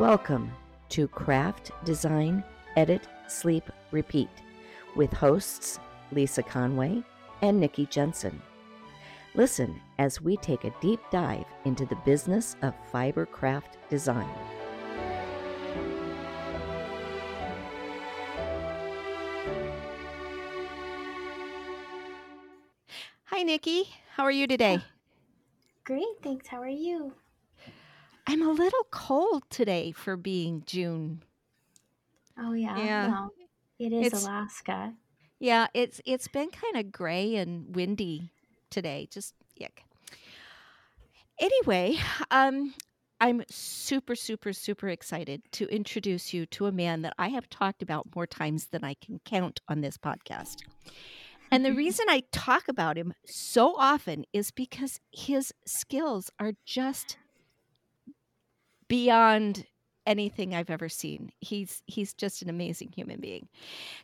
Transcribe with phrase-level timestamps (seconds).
[0.00, 0.50] Welcome
[0.88, 2.42] to Craft, Design,
[2.74, 4.30] Edit, Sleep, Repeat
[4.96, 5.78] with hosts
[6.10, 7.02] Lisa Conway
[7.42, 8.40] and Nikki Jensen.
[9.34, 14.26] Listen as we take a deep dive into the business of fiber craft design.
[23.24, 23.90] Hi, Nikki.
[24.14, 24.80] How are you today?
[25.84, 26.46] Great, thanks.
[26.46, 27.12] How are you?
[28.30, 31.22] I'm a little cold today for being June.
[32.38, 33.08] Oh yeah, Yeah.
[33.08, 33.30] well,
[33.80, 34.94] it is It's- Alaska.
[35.40, 38.30] Yeah, it's it's been kind of gray and windy
[38.70, 39.08] today.
[39.10, 39.80] Just yuck.
[41.40, 41.96] Anyway,
[42.30, 42.72] um,
[43.20, 47.82] I'm super, super, super excited to introduce you to a man that I have talked
[47.82, 50.58] about more times than I can count on this podcast.
[51.50, 57.16] And the reason I talk about him so often is because his skills are just
[58.90, 59.64] beyond
[60.04, 61.30] anything I've ever seen.
[61.40, 63.48] He's he's just an amazing human being.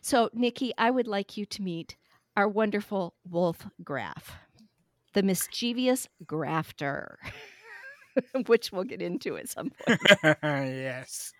[0.01, 1.97] So, Nikki, I would like you to meet
[2.35, 4.39] our wonderful Wolf Graf,
[5.13, 7.19] the mischievous grafter,
[8.47, 9.99] which we'll get into at some point.
[10.43, 11.33] yes.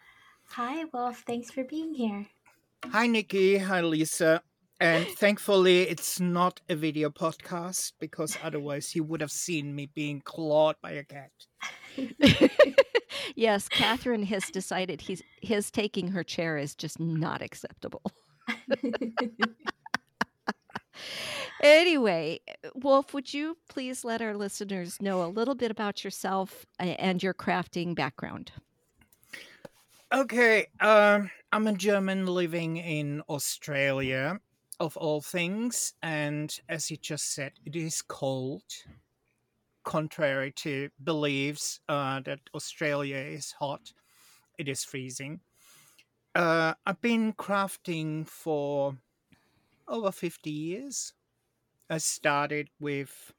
[0.50, 1.24] Hi, Wolf.
[1.26, 2.28] Thanks for being here.
[2.86, 3.58] Hi, Nikki.
[3.58, 4.42] Hi, Lisa.
[4.80, 10.20] And thankfully, it's not a video podcast because otherwise, you would have seen me being
[10.22, 11.32] clawed by a cat.
[13.36, 18.04] Yes, Catherine has decided he's his taking her chair is just not acceptable.
[21.62, 22.40] Anyway,
[22.76, 27.34] Wolf, would you please let our listeners know a little bit about yourself and your
[27.34, 28.52] crafting background?
[30.14, 30.68] Okay.
[30.80, 34.40] Um, I'm a German living in Australia,
[34.80, 35.94] of all things.
[36.04, 38.64] And as you just said, it is cold.
[39.88, 43.94] Contrary to beliefs uh, that Australia is hot,
[44.60, 45.42] it is freezing.
[46.36, 48.98] Uh, I've been crafting for
[49.88, 51.14] over 50 years.
[51.90, 53.34] I started with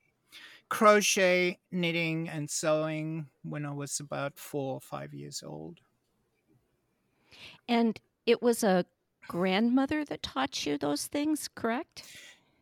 [0.71, 5.81] crochet, knitting, and sewing when I was about four or five years old.
[7.69, 8.85] And it was a
[9.29, 12.09] grandmother that taught you those things, correct?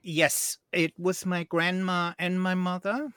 [0.02, 3.12] Yes, it was my grandma and my mother,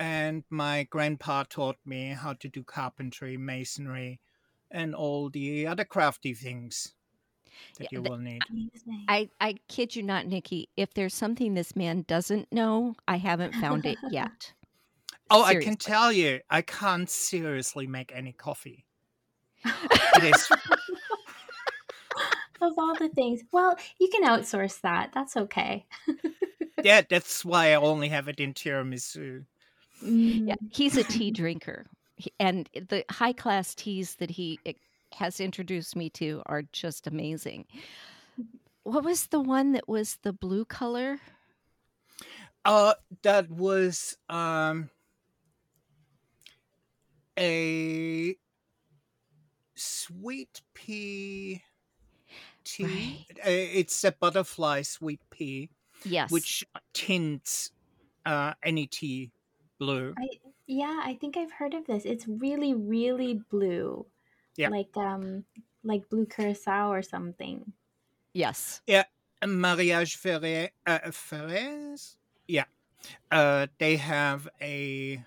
[0.00, 4.18] and my grandpa taught me how to do carpentry, masonry,
[4.70, 6.94] and all the other crafty things
[7.78, 8.40] that Yeah, you will need.
[9.08, 10.70] I, I kid you not, Nikki.
[10.76, 14.54] If there's something this man doesn't know, I haven't found it yet.
[15.30, 18.86] Oh, I can tell you, I can't seriously make any coffee.
[20.16, 20.48] It is
[22.60, 25.12] of all the things, well, you can outsource that.
[25.14, 25.86] That's okay.
[26.82, 29.44] yeah, that's why I only have it in tiramisu.
[30.46, 31.86] Yeah, Mm, he's a tea drinker,
[32.38, 34.74] and the high class teas that he eh,
[35.14, 37.66] has introduced me to are just amazing.
[38.82, 41.20] What was the one that was the blue color?
[42.64, 44.90] Uh, that was um
[47.36, 48.36] a
[49.74, 51.62] sweet pea
[52.64, 53.26] tea.
[53.28, 53.40] Right.
[53.44, 55.70] It's a butterfly sweet pea,
[56.04, 57.72] Yes, which tints
[58.26, 59.32] uh any tea
[59.80, 60.14] blue.
[60.18, 60.28] I
[60.68, 62.04] yeah, I think I've heard of this.
[62.04, 64.06] It's really, really blue.
[64.56, 64.68] Yeah.
[64.68, 65.44] Like um
[65.82, 67.72] like blue curacao or something.
[68.34, 69.04] yes, Yeah.
[69.46, 72.66] Mariage Ferre, uh, Ferres, yeah.
[73.30, 75.24] Uh, they have a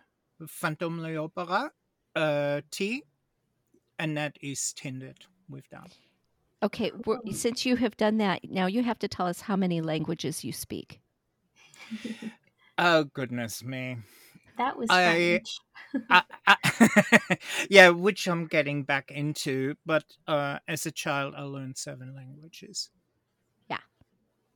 [0.48, 1.72] Phantom Leopara
[2.16, 3.04] uh tea,
[4.00, 5.98] and that is tinted with that.
[6.62, 9.82] Okay, we're, since you have done that, now you have to tell us how many
[9.82, 11.02] languages you speak.
[12.78, 13.98] Oh goodness me.
[14.58, 15.42] That was I-
[16.10, 17.38] I, I,
[17.70, 19.76] yeah, which I'm getting back into.
[19.86, 22.92] But uh, as a child, I learned seven languages.
[23.70, 23.80] Yeah,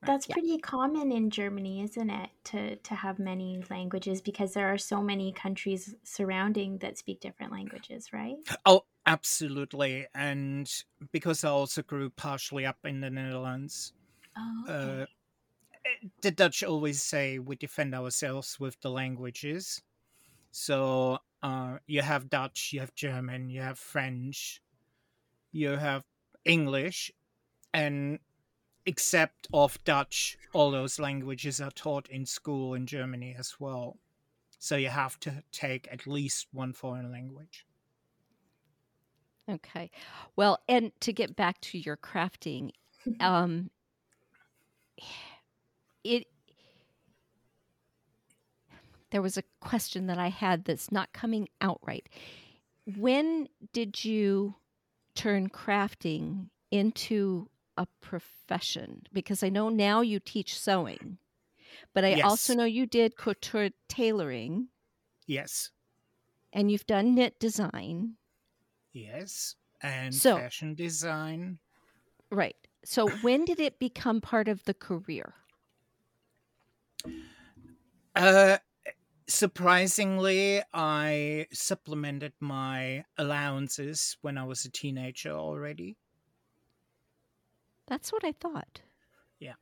[0.05, 0.35] that's Yeah.
[0.35, 2.31] pretty common in Germany, isn't it?
[2.45, 7.51] To to have many languages because there are so many countries surrounding that speak different
[7.53, 8.37] languages, right?
[8.65, 10.07] Oh, absolutely.
[10.13, 10.71] And
[11.11, 13.93] because I also grew partially up in the Netherlands,
[14.37, 15.07] Oh, uh,
[16.21, 19.81] the Dutch always say we defend ourselves with the languages.
[20.51, 24.61] So uh, you have Dutch, you have German, you have French,
[25.51, 26.03] you have
[26.45, 27.11] English,
[27.73, 28.19] and
[28.85, 33.97] except of Dutch, all those languages are taught in school in Germany as well.
[34.59, 37.65] So you have to take at least one foreign language.
[39.49, 39.91] Okay,
[40.35, 42.71] well, and to get back to your crafting,
[43.19, 43.69] um,
[46.03, 46.27] it
[49.11, 52.07] there was a question that I had that's not coming out right.
[52.85, 54.55] When did you
[55.15, 59.03] turn crafting into a profession?
[59.13, 61.19] Because I know now you teach sewing,
[61.93, 64.69] but I also know you did couture tailoring
[65.27, 65.71] Yes.
[66.51, 68.17] and you've done knit design.
[68.91, 69.55] Yes.
[69.81, 71.59] And So, fashion design.
[72.31, 72.55] right.
[72.85, 75.33] So when did it become part of the career?
[78.15, 78.57] Uh,
[79.27, 85.97] surprisingly, I supplemented my allowances when I was a teenager already.
[87.87, 88.81] That's what I thought.
[89.39, 89.55] Yeah.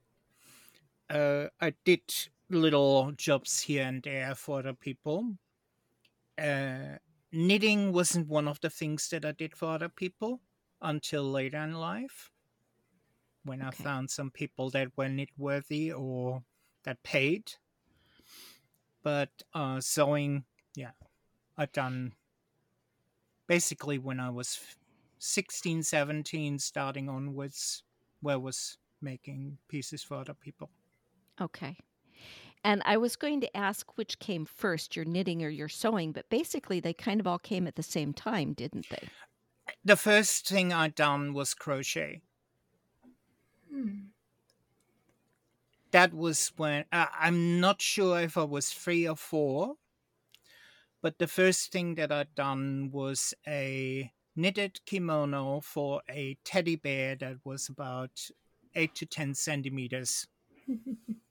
[1.10, 2.02] Uh, I did
[2.50, 5.38] little jobs here and there for other people.
[6.38, 6.98] Uh,
[7.32, 10.42] knitting wasn't one of the things that I did for other people
[10.82, 12.32] until later in life
[13.44, 16.44] when I found some people that were knit worthy or
[16.84, 17.54] that paid.
[19.06, 20.94] But uh, sewing, yeah,
[21.56, 22.14] I've done
[23.46, 24.78] basically when I was f-
[25.20, 27.84] 16, 17, starting onwards,
[28.22, 30.72] where I was making pieces for other people.
[31.40, 31.78] Okay.
[32.64, 36.28] And I was going to ask which came first, your knitting or your sewing, but
[36.32, 39.08] basically they kind of all came at the same time, didn't they?
[39.84, 42.22] The first thing I'd done was crochet.
[43.72, 44.06] Hmm.
[45.96, 49.78] That was when uh, I'm not sure if I was three or four,
[51.02, 57.16] but the first thing that I'd done was a knitted kimono for a teddy bear
[57.16, 58.30] that was about
[58.74, 60.28] eight to ten centimeters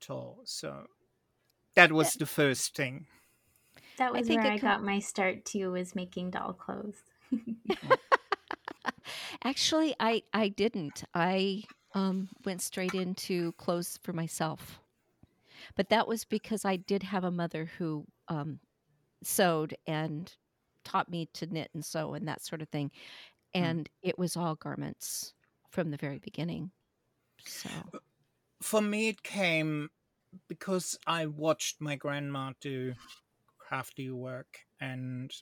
[0.00, 0.42] tall.
[0.44, 0.86] So
[1.76, 3.08] that was the first thing.
[3.96, 7.04] that I was think where I com- got my start too, was making doll clothes.
[9.44, 11.04] Actually, I I didn't.
[11.14, 11.64] I
[11.94, 14.80] um went straight into clothes for myself.
[15.76, 18.60] But that was because I did have a mother who um
[19.22, 20.34] sewed and
[20.84, 22.90] taught me to knit and sew and that sort of thing.
[23.56, 23.62] Mm.
[23.64, 25.34] And it was all garments
[25.70, 26.72] from the very beginning.
[27.44, 27.70] So,
[28.62, 29.90] For me, it came
[30.48, 32.94] because I watched my grandma do
[33.58, 35.32] crafty work and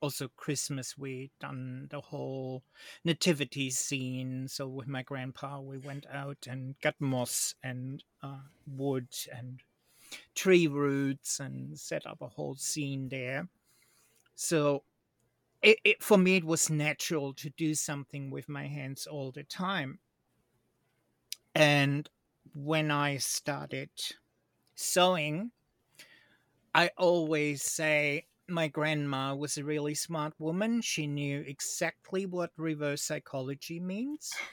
[0.00, 2.64] also Christmas we done the whole
[3.04, 4.48] nativity scene.
[4.48, 9.62] So with my grandpa we went out and got moss and uh, wood and
[10.34, 13.48] tree roots and set up a whole scene there.
[14.34, 14.84] So
[15.62, 19.44] it, it for me it was natural to do something with my hands all the
[19.44, 20.00] time.
[21.54, 22.10] And
[22.54, 23.90] when I started
[24.74, 25.52] sewing,
[26.74, 30.82] I always say my grandma was a really smart woman.
[30.82, 34.44] She knew exactly what reverse psychology means.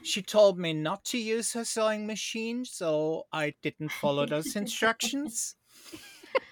[0.00, 5.56] She told me not to use her sewing machine, so I didn't follow those instructions.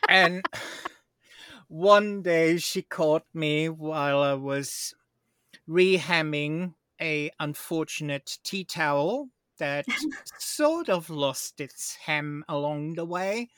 [0.09, 0.45] And
[1.69, 4.95] one day she caught me while I was
[5.69, 9.87] rehemming a unfortunate tea towel that
[10.39, 13.51] sort of lost its hem along the way.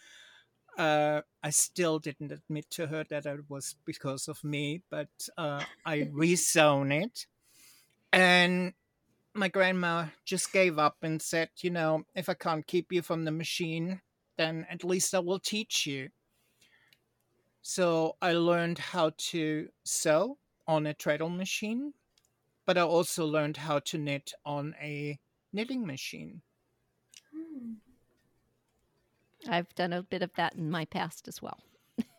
[0.76, 5.08] Uh, I still didn't admit to her that it was because of me, but
[5.38, 7.26] uh, I resewn it.
[8.12, 8.74] And
[9.34, 13.24] my grandma just gave up and said, You know, if I can't keep you from
[13.24, 14.00] the machine,
[14.36, 16.10] then at least I will teach you.
[17.62, 21.94] So I learned how to sew on a treadle machine,
[22.64, 25.18] but I also learned how to knit on a
[25.52, 26.42] knitting machine.
[27.32, 27.74] Hmm.
[29.48, 31.58] I've done a bit of that in my past as well.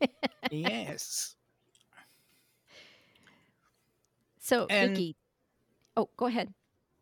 [0.50, 1.36] Yes.
[4.40, 5.16] So, And Vicky,
[5.96, 6.54] oh, go ahead.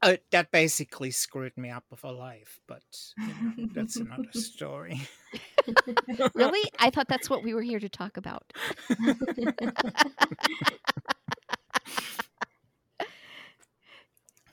[0.02, 2.84] uh, that basically screwed me up for life, but
[3.18, 5.02] you know, that's another story.
[6.36, 6.70] Really?
[6.80, 8.54] I thought that's what we were here to talk about.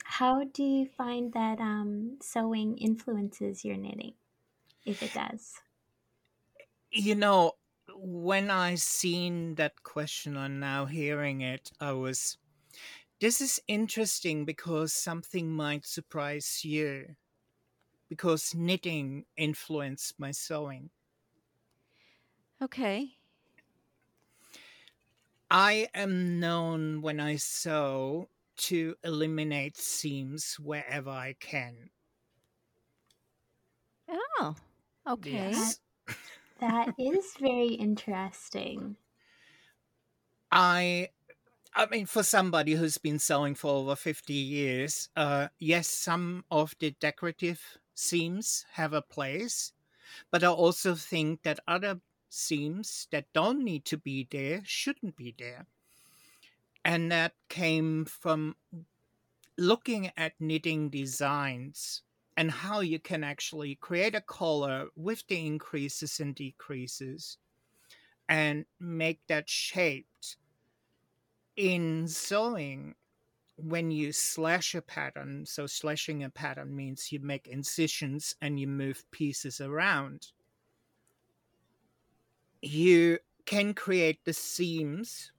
[0.05, 4.13] How do you find that um, sewing influences your knitting,
[4.85, 5.55] if it does?
[6.91, 7.53] You know,
[7.93, 12.37] when I seen that question and now hearing it, I was
[13.19, 17.17] this is interesting because something might surprise you.
[18.09, 20.91] Because knitting influenced my sewing.
[22.61, 23.19] Okay.
[25.51, 31.91] I am known when I sew to eliminate seams wherever I can.
[34.07, 34.55] Oh,
[35.07, 35.69] okay.
[35.69, 35.79] Yes.
[36.59, 38.97] That is very interesting.
[40.51, 41.09] I
[41.75, 46.75] I mean for somebody who's been sewing for over 50 years, uh yes, some of
[46.79, 49.73] the decorative seams have a place,
[50.31, 55.35] but I also think that other seams that don't need to be there shouldn't be
[55.37, 55.67] there.
[56.85, 58.55] And that came from
[59.57, 62.03] looking at knitting designs
[62.37, 67.37] and how you can actually create a collar with the increases and decreases
[68.29, 70.37] and make that shaped
[71.55, 72.95] in sewing
[73.57, 75.45] when you slash a pattern.
[75.45, 80.27] So slashing a pattern means you make incisions and you move pieces around.
[82.61, 85.31] You can create the seams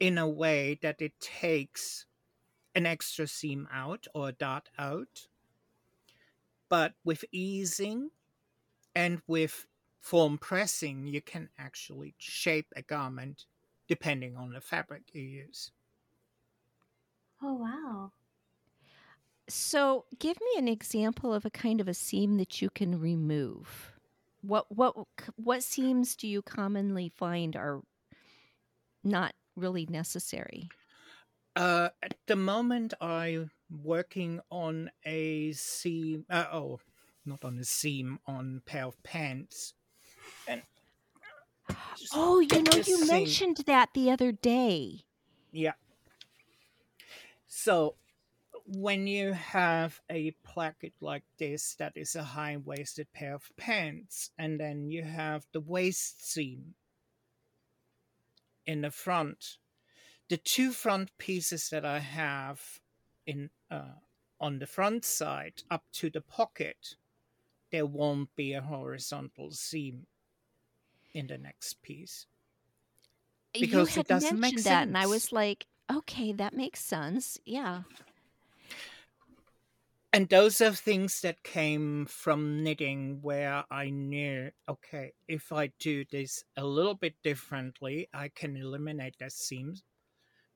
[0.00, 2.06] in a way that it takes
[2.74, 5.28] an extra seam out or a dot out
[6.70, 8.10] but with easing
[8.94, 9.66] and with
[10.00, 13.46] form pressing you can actually shape a garment
[13.88, 15.72] depending on the fabric you use
[17.42, 18.12] Oh, wow.
[19.48, 23.92] So, give me an example of a kind of a seam that you can remove.
[24.42, 24.96] What what
[25.36, 27.82] what seams do you commonly find are
[29.04, 30.72] not really necessary?
[31.56, 36.26] Uh, at the moment, I'm working on a seam.
[36.28, 36.80] Uh, oh,
[37.24, 39.74] not on a seam, on pair of pants.
[40.48, 40.62] And
[41.96, 43.06] just Oh, you know, you seam.
[43.06, 45.04] mentioned that the other day.
[45.52, 45.74] Yeah.
[47.46, 47.96] So
[48.66, 54.58] when you have a placket like this, that is a high-waisted pair of pants, and
[54.60, 56.74] then you have the waist seam
[58.66, 59.56] in the front.
[60.28, 62.60] The two front pieces that I have
[63.26, 63.94] in uh,
[64.40, 66.96] on the front side up to the pocket,
[67.70, 70.06] there won't be a horizontal seam
[71.12, 72.26] in the next piece.
[73.52, 76.80] Because you it had doesn't make mentioned that, and I was like, okay, that makes
[76.80, 77.38] sense.
[77.44, 77.82] Yeah.
[80.12, 86.04] and those are things that came from knitting where I knew, okay, if I do
[86.10, 89.82] this a little bit differently, I can eliminate the seams.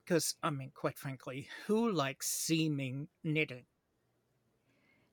[0.04, 3.66] Because, I mean, quite frankly, who likes seaming knitting?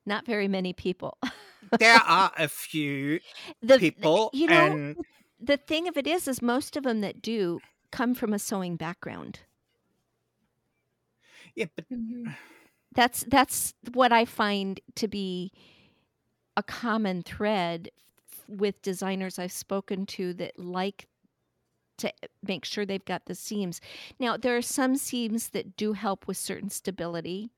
[0.06, 1.18] Not very many people.
[1.78, 3.20] There are a few
[3.60, 4.96] the people, you know and
[5.40, 8.76] the thing of it is is most of them that do come from a sewing
[8.76, 9.40] background
[11.54, 12.34] yeah, but Mhm.
[12.94, 15.52] that's that's what i find to be
[16.56, 17.90] a common thread
[18.48, 21.08] with designers i've spoken to that like
[21.98, 23.80] to make sure they've got the seams
[24.20, 27.52] now there are some seams that do help with certain stability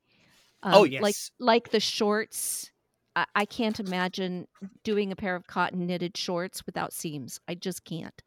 [0.72, 1.30] Oh, Um, like yes.
[1.38, 2.70] like the shorts
[3.16, 4.48] I, I can't imagine
[4.84, 8.22] doing a pair of cotton knitted shorts without seams i just can't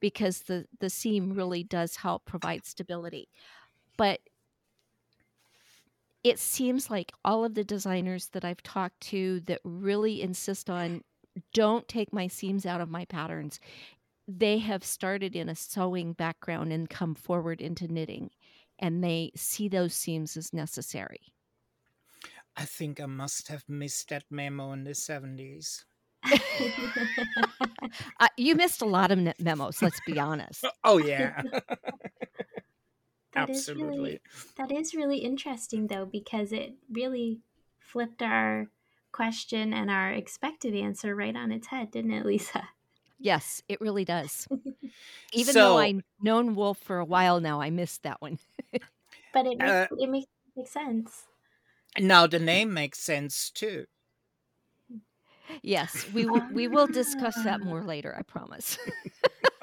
[0.00, 3.30] because the the seam really does help provide stability
[3.98, 4.20] but
[6.24, 11.02] it seems like all of the designers that I've talked to that really insist on
[11.52, 13.58] don't take my seams out of my patterns.
[14.34, 18.30] They have started in a sewing background and come forward into knitting,
[18.78, 21.20] and they see those seams as necessary.
[22.56, 25.84] I think I must have missed that memo in the 70s.
[28.20, 30.64] Uh, you missed a lot of ne- memos, let's be honest.
[30.84, 31.42] Oh, yeah.
[33.32, 34.20] That is really Absolutely.
[34.56, 37.40] that is really interesting though because it really
[37.78, 38.68] flipped our
[39.10, 42.68] question and our expected answer right on its head, didn't it, Lisa?
[43.22, 44.48] Yes, it really does.
[45.32, 48.38] Even So- though I've known Wolf for a while now, I missed that one.
[49.32, 50.26] But it makes, Uh, it makes
[50.56, 51.24] makes sense.
[51.98, 53.86] Now the name makes sense too.
[55.62, 58.76] Yes, we will, we will discuss that more later, I promise.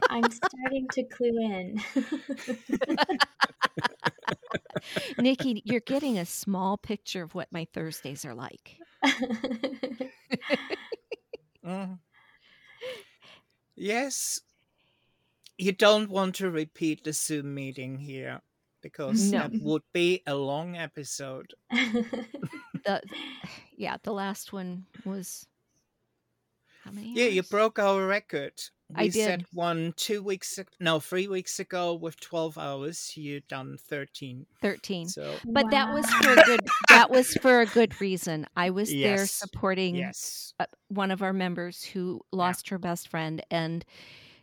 [0.09, 1.79] I'm starting to clue in.
[5.19, 8.77] Nikki, you're getting a small picture of what my Thursdays are like.
[11.63, 11.99] Mhm.
[13.79, 14.41] Yes.
[15.57, 18.41] You don't want to repeat the Zoom meeting here
[18.81, 19.39] because No.
[19.39, 21.53] that would be a long episode.
[22.85, 23.01] The
[23.75, 25.45] yeah, the last one was
[26.83, 27.13] how many?
[27.13, 28.53] Yeah, you broke our record.
[28.95, 29.47] I We set did.
[29.53, 33.15] one two weeks, ag- no, three weeks ago with 12 hours.
[33.15, 34.45] You done 13.
[34.61, 35.07] thirteen.
[35.07, 36.61] So, But that was for a good.
[36.89, 38.47] That was for a good reason.
[38.55, 40.53] I was there supporting yes.
[40.59, 43.85] uh, one of our members who lost her best friend, and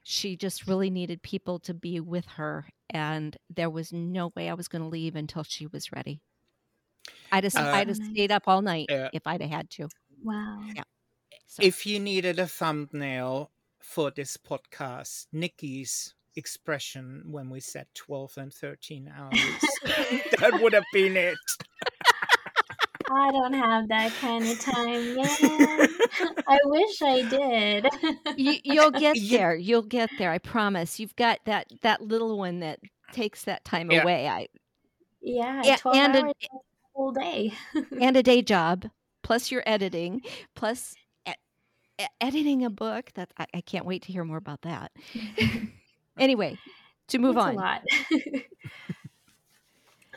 [0.04, 2.68] she just really needed people to be with her.
[2.90, 6.20] And there was no way I was going to leave until she was ready.
[7.32, 9.08] i just Uh, I'd have stayed up all night Yeah.
[9.12, 9.88] if I'd have had to.
[10.22, 10.62] wow.
[11.48, 13.50] So, If you needed a thumbnail
[13.86, 19.38] for this podcast, Nikki's expression when we said 12 and 13 hours,
[20.40, 21.36] that would have been it.
[23.08, 25.88] I don't have that kind of time, man.
[26.48, 27.86] I wish I did.
[28.36, 29.54] you, you'll get there.
[29.54, 30.32] You'll get there.
[30.32, 30.98] I promise.
[30.98, 32.80] You've got that that little one that
[33.12, 34.02] takes that time Yeah.
[34.02, 34.28] away.
[34.28, 34.48] I
[35.22, 36.32] Yeah, A- 12 and a- a
[36.94, 37.52] whole day.
[38.00, 38.86] and a day job
[39.22, 40.20] plus your editing
[40.56, 40.96] plus
[42.00, 44.92] e- editing a book that I, I can't wait to hear more about that
[46.18, 46.60] anyway
[47.08, 47.82] to move It's on a lot.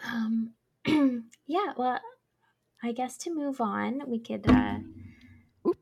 [0.04, 0.54] um,
[1.46, 2.00] yeah, well,
[2.84, 4.80] I guess to move on, we could uh,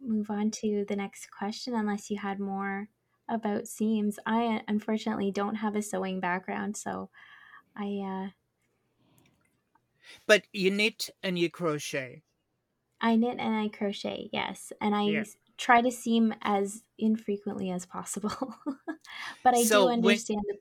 [0.02, 2.90] move on to the next question, unless you had more
[3.30, 4.20] about seams.
[4.26, 7.10] I uh, unfortunately don't have a sewing background, so
[7.76, 8.30] I uh,
[10.28, 12.22] But you knit and you crochet.
[13.02, 15.24] I knit and I crochet, yes, and I Yeah.
[15.60, 18.56] S- try to seam as infrequently as possible.
[19.44, 20.42] but I So do when- understand.
[20.48, 20.60] the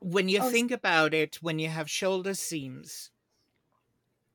[0.00, 3.10] When you Oh, think about it, when you have shoulder seams,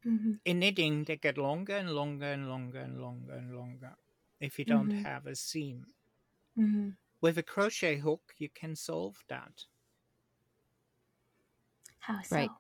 [0.04, 0.40] Mhm.
[0.44, 3.96] in knitting they get longer and longer and longer and longer and longer
[4.42, 5.04] if you don't Mhm.
[5.04, 5.94] have a seam.
[6.56, 6.98] Mhm.
[7.22, 9.68] With a crochet hook, you can solve that.
[12.00, 12.36] How so?
[12.36, 12.52] Right.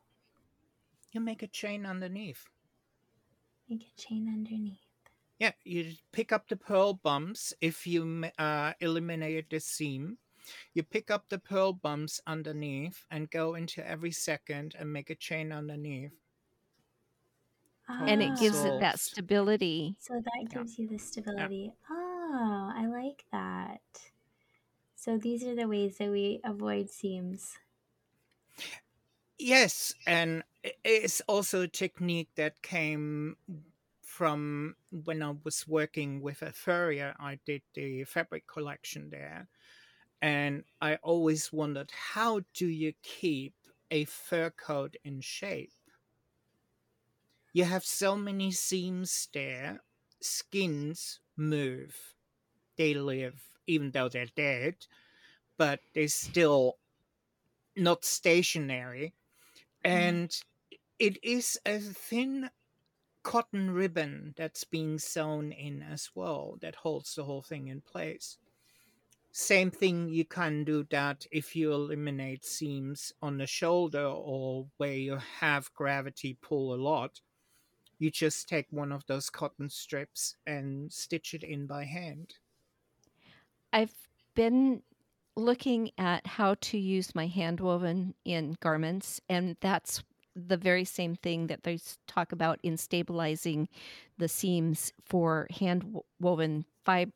[1.11, 2.49] You make a chain underneath.
[3.69, 4.88] Make a chain underneath.
[5.39, 10.19] Yeah, you pick up the purl bumps if you uh, eliminate the seam.
[10.73, 15.15] You pick up the purl bumps underneath and go into every second and make a
[15.15, 16.13] chain underneath.
[18.05, 20.63] and it gives it that stability So that Yeah.
[20.63, 21.73] gives you the stability.
[21.89, 24.11] Oh, I like that.
[24.93, 27.57] So these are the ways that we avoid seams.
[29.37, 30.43] Yes, and
[30.83, 33.37] it's also a technique that came
[34.19, 37.15] from when I was working with a furrier.
[37.21, 39.47] I did the fabric collection there,
[40.21, 43.53] and I always wondered how do you keep
[43.89, 45.71] a fur coat in shape?
[47.53, 49.83] You have so many seams there,
[50.19, 51.95] skins move,
[52.75, 54.75] they live, even though they're dead,
[55.57, 56.75] but they're still
[57.77, 59.13] not stationary
[59.85, 59.89] mm.
[59.89, 60.41] and
[60.99, 62.49] it is a thin
[63.23, 68.37] cotton ribbon that's being sewn in as well that holds the whole thing in place.
[69.31, 74.93] Same thing you can do that if you eliminate seams on the shoulder or where
[74.93, 77.21] you have gravity pull a lot.
[77.99, 82.39] You just take one of those cotton strips and stitch it in by hand.
[83.73, 84.83] I've been
[85.35, 90.03] looking at how to use my hand woven in garments, and that's
[90.47, 93.67] the very same thing that they talk about in stabilizing
[94.17, 97.13] the seams for hand woven fib-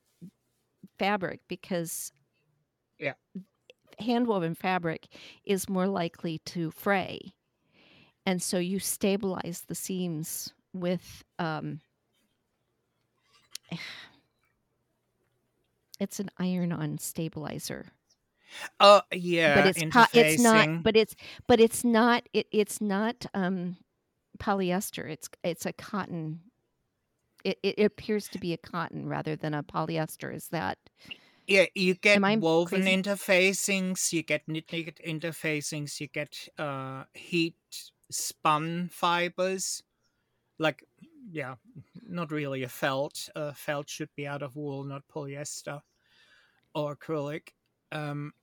[0.98, 2.12] fabric because
[3.00, 3.14] Yeah.
[4.00, 5.08] hand woven fabric
[5.46, 7.34] is more likely to fray.
[8.26, 11.82] And so you stabilize the seams with um,
[16.00, 17.88] it's an iron-on stabilizer
[18.80, 21.16] oh yeah but it's po- it's not but it's
[21.48, 23.78] but it's not it, it's not um
[24.40, 26.42] polyester it's it's a cotton
[27.44, 30.78] it, it appears to be a cotton rather than a polyester is that
[31.48, 32.86] Yeah, you get woven crazy?
[32.86, 37.58] interfacings, you get knitted interfacings, you get uh, heat
[38.10, 39.84] spun fibers.
[40.60, 40.84] Like,
[41.30, 41.58] yeah,
[42.04, 43.30] not really a felt.
[43.36, 45.82] Uh, felt should be out of wool, not polyester
[46.76, 47.50] or acrylic.
[47.92, 48.34] Um,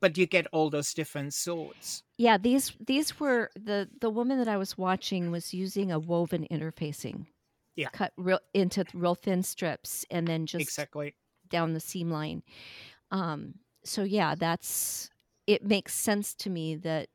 [0.00, 2.02] but you get all those different sorts.
[2.18, 6.46] yeah these these were the the woman that i was watching was using a woven
[6.50, 7.26] interfacing
[7.76, 7.90] Yeah.
[7.92, 11.14] cut real into real thin strips and then just exactly.
[11.48, 12.42] down the seam line.
[13.10, 15.10] Um, so yeah, that's
[15.46, 17.08] it makes sense to me that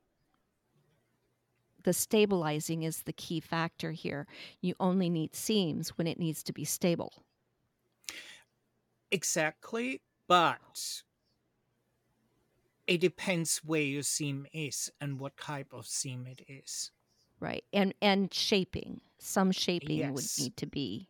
[1.84, 4.26] the stabilizing is the key factor here.
[4.62, 7.26] You only need seams when it needs to be stable.
[9.12, 10.02] Exactly.
[10.28, 11.04] But
[12.88, 16.92] it depends where your seam is and what type of seam it is.
[17.40, 17.64] Right.
[17.74, 19.02] And and shaping.
[19.20, 21.10] Some shaping would need to be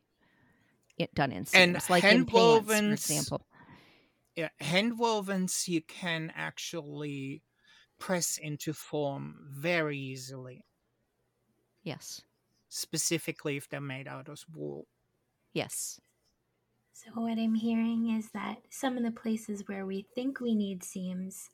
[1.14, 3.46] done in And seams, like in pants, for example.
[4.36, 7.44] Yeah, hand wovens you can actually
[8.00, 10.64] press into form very easily,
[11.84, 12.22] Yes.
[12.70, 14.88] specifically if they're made out of wool.
[15.54, 16.00] Yes.
[17.06, 20.84] So what I'm hearing is that some of the places where we think we need
[20.84, 21.50] seams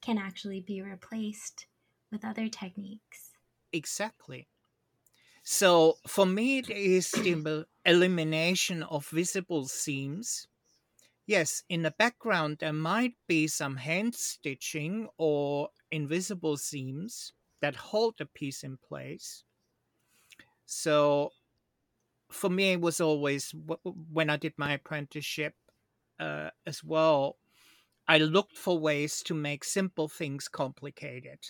[0.00, 1.66] can actually be replaced
[2.10, 3.32] with other techniques.
[3.72, 4.48] Exactly.
[5.44, 10.48] So for me, it is the elimination of visible seams.
[11.26, 18.18] Yes, in the background, there might be some hand stitching or invisible seams that hold
[18.18, 19.44] the piece in place.
[20.66, 21.32] So
[22.30, 25.54] for me, it was always when I did my apprenticeship
[26.18, 27.38] uh, as well,
[28.08, 31.40] I looked for ways to make simple things complicated.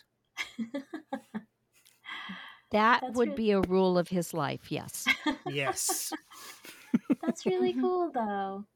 [2.71, 5.09] That That's would re- be a rule of his life, yes.
[5.45, 6.15] Yes.
[7.23, 8.67] That's really cool, though.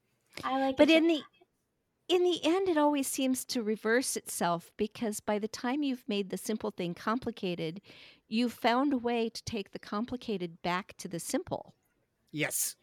[0.43, 0.91] I like But it.
[0.91, 1.27] in the
[2.09, 6.31] in the end it always seems to reverse itself because by the time you've made
[6.31, 7.81] the simple thing complicated,
[8.29, 11.75] you've found a way to take the complicated back to the simple.
[12.35, 12.77] Yes.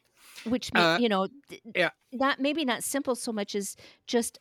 [0.44, 1.28] which Uh, you know
[1.76, 1.92] yeah.
[2.12, 3.76] not maybe not simple so much as
[4.08, 4.40] just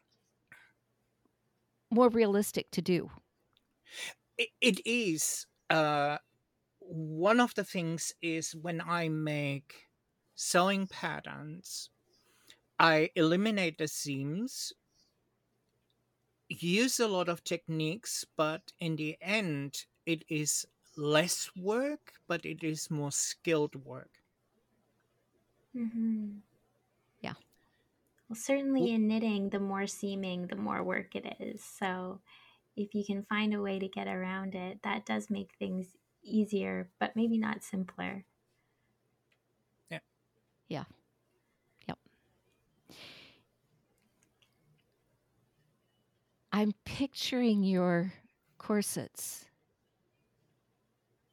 [1.91, 3.11] more realistic to do
[4.37, 5.47] It, it is.
[5.69, 6.19] Uh,
[6.81, 9.89] one of the things is when I make
[10.35, 11.91] sewing patterns,
[12.79, 14.73] I eliminate the seams,
[16.49, 22.63] use a lot of techniques, but in the end, it is less work, but it
[22.63, 24.20] is more skilled work.
[25.75, 26.43] Hmm
[27.21, 27.35] Yeah.
[28.29, 31.63] Well, certainly in knitting, the more seaming, the more work it is.
[31.63, 32.23] So
[32.77, 36.93] if you can find a way to get around it, that does make things easier,
[37.01, 38.27] but maybe not simpler.
[39.91, 40.01] Yeah.
[40.69, 40.85] Yeah.
[41.89, 41.99] Yep.
[46.53, 48.13] I'm picturing your
[48.57, 49.47] corsets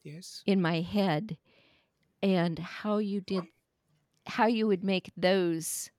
[0.04, 0.46] Yes.
[0.46, 1.38] in my head
[2.24, 3.48] and how you did
[4.28, 5.90] how you would make those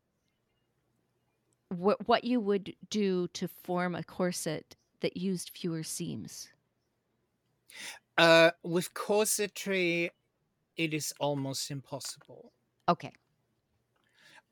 [1.68, 6.48] what what you would do to form a corset that used fewer seams?
[8.16, 10.10] Uh, with corsetry,
[10.76, 12.52] it is almost impossible.
[12.88, 13.12] Okay.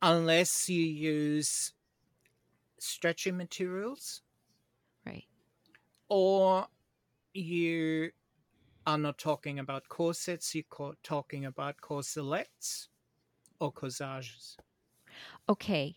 [0.02, 1.72] Unless you use
[2.78, 4.22] stretchy materials.
[5.06, 5.26] Right.
[6.08, 6.68] Or
[7.34, 8.12] you
[8.86, 12.88] are not talking about corsets, you're talking about corselettes
[13.60, 14.58] or corsages.
[15.48, 15.96] okay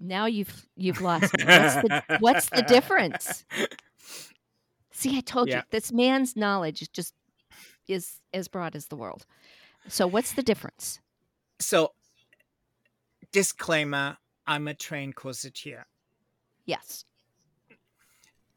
[0.00, 1.46] now you've you've lost me.
[1.50, 3.44] what's the what's the difference
[4.92, 5.54] see i told Yeah.
[5.54, 7.14] you this man's knowledge is just
[7.88, 9.26] is as broad as the world
[9.88, 11.00] so what's the difference
[11.60, 11.94] So,
[13.32, 15.86] disclaimer I'm a trained corsetier.
[16.64, 17.04] yes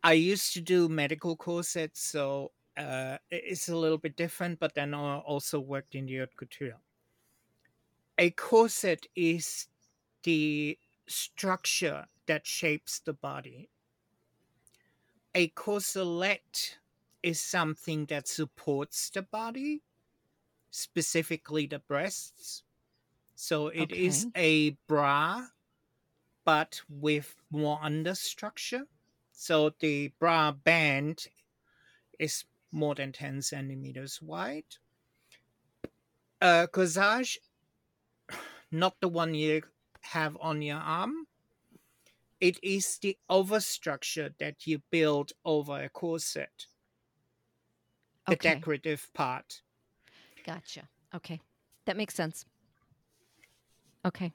[0.04, 4.94] I used to do medical corsets, so uh, it's a little bit different, but then
[4.94, 6.80] I also worked in the haute couture.
[8.18, 9.70] A corset is
[10.24, 13.70] the structure that shapes the body.
[15.36, 16.80] A corselet
[17.22, 19.84] is something that supports the body,
[20.72, 22.64] specifically the breasts.
[23.36, 25.50] So it is a bra,
[26.46, 28.88] but with more understructure.
[29.32, 31.28] So the bra band
[32.20, 34.78] is more than 10 centimeters wide.
[36.42, 37.38] Uh, corsage,
[38.72, 39.62] not the one you
[40.02, 41.28] have on your arm.
[42.40, 46.68] It is the overstructure that you build over a corset,
[48.28, 49.62] the okay decorative part.
[50.46, 50.88] Gotcha.
[51.14, 51.40] Okay.
[51.86, 52.46] That makes sense.
[54.06, 54.34] Okay.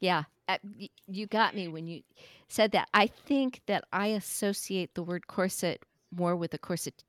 [0.00, 0.24] Yeah.
[0.48, 0.58] uh,
[1.06, 2.02] you got me when you
[2.48, 2.88] said that.
[2.92, 7.02] I think that I associate the word corset more with a corset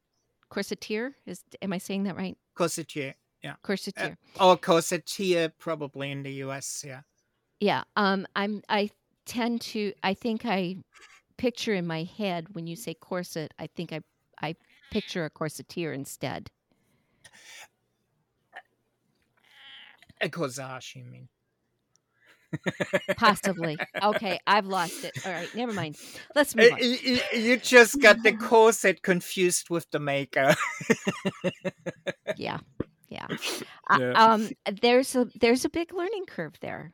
[0.50, 1.14] corsetier.
[1.26, 2.38] Is am I saying that right?
[3.46, 3.58] Corsetier.
[3.64, 4.18] Corsetier.
[4.40, 7.02] Or corsetier, probably in the US, yeah.
[7.60, 7.84] yeah.
[7.96, 8.90] Um I'm I
[9.26, 10.78] tend to I think I
[11.38, 14.02] picture in my head when you say corset, I think I
[14.42, 14.56] I
[14.92, 16.50] picture a corsetier instead.
[20.22, 21.28] A corsage, you mean?
[23.18, 23.78] Possibly.
[24.02, 25.26] Okay, I've lost it.
[25.26, 25.98] All right, never mind.
[26.36, 26.80] Let's Uh, move on.
[27.34, 30.56] You just got the corset confused with the maker.
[32.38, 32.60] yeah
[33.16, 33.28] yeah,
[33.90, 34.50] Uh, um
[34.82, 36.94] there's a there's a big learning curve there.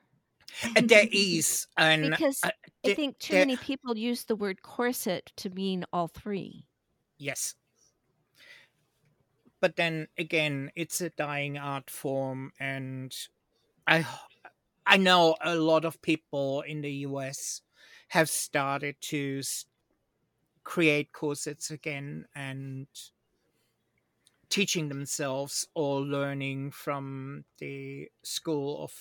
[0.75, 2.51] And there is, and because uh,
[2.85, 6.65] i think too many people use the word corset to mean all three.
[7.17, 7.55] Yes.
[9.61, 13.15] But then again, it's a dying art form, and
[13.87, 14.05] I
[14.85, 17.61] I know a lot of people in the US
[18.09, 19.41] have started to
[20.63, 22.87] create corsets again and
[24.51, 28.93] teaching themselves or learning from the school of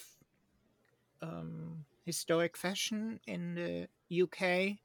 [1.22, 4.80] um, historic fashion in the UK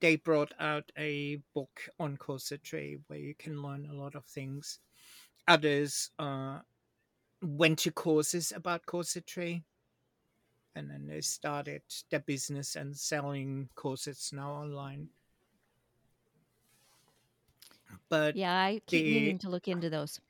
[0.00, 4.78] they brought out a book on corsetry where you can learn a lot of things.
[5.48, 6.60] Others uh,
[7.42, 9.64] went to courses about corsetry,
[10.74, 15.08] and then they started their business and selling corsets now online.
[18.08, 20.20] But yeah i keep the- meaning to look into those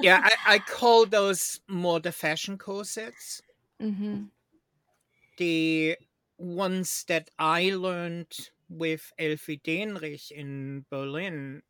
[0.00, 3.42] yeah, I, I call those more the fashion corsets.
[3.80, 4.24] mm-hmm.
[5.36, 5.96] the
[6.38, 11.62] ones that I learned with Elfie Denrich in Berlin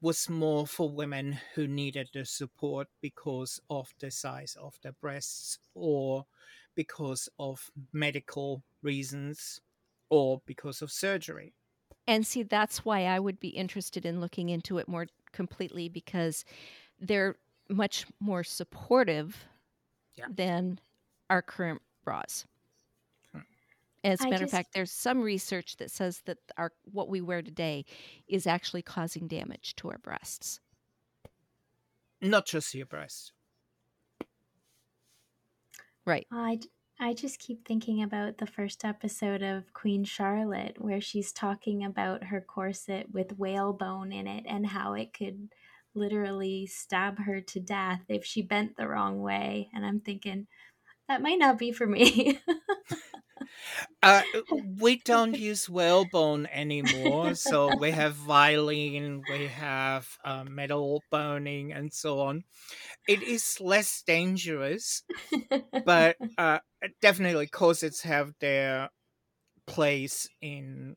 [0.00, 5.58] was more for women who needed the support because of the size of their breasts
[5.74, 6.26] or
[6.74, 9.60] because of medical reasons
[10.10, 11.54] or because of surgery.
[12.06, 16.44] And see, that's why I would be interested in looking into it more completely because
[16.98, 17.36] they're
[17.68, 19.44] much more supportive
[20.16, 20.26] Yeah.
[20.28, 20.80] than
[21.28, 22.46] our current bras.
[23.32, 23.40] Hmm.
[24.02, 27.42] As a matter of fact, there's some research that says that our what we wear
[27.42, 27.84] today
[28.26, 30.60] is actually causing damage to our breasts.
[32.20, 33.32] Not just your breasts.
[36.06, 36.26] Right.
[36.32, 36.68] I, j-
[37.02, 42.24] I just keep thinking about the first episode of Queen Charlotte, where she's talking about
[42.24, 45.48] her corset with whalebone in it and how it could
[45.94, 49.70] literally stab her to death if she bent the wrong way.
[49.72, 50.46] And I'm thinking,
[51.08, 52.38] that might not be for me.
[54.02, 54.24] Uh,
[54.60, 61.92] we don't use whalebone anymore, so we have violin, we have uh, metal boning, and
[61.92, 62.44] so on.
[63.06, 65.04] It is less dangerous,
[65.84, 66.60] but uh,
[67.00, 68.90] definitely corsets have their
[69.66, 70.96] place in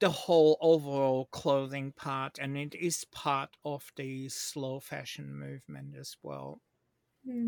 [0.00, 6.16] the whole overall clothing part, and it is part of the slow fashion movement as
[6.22, 6.60] well,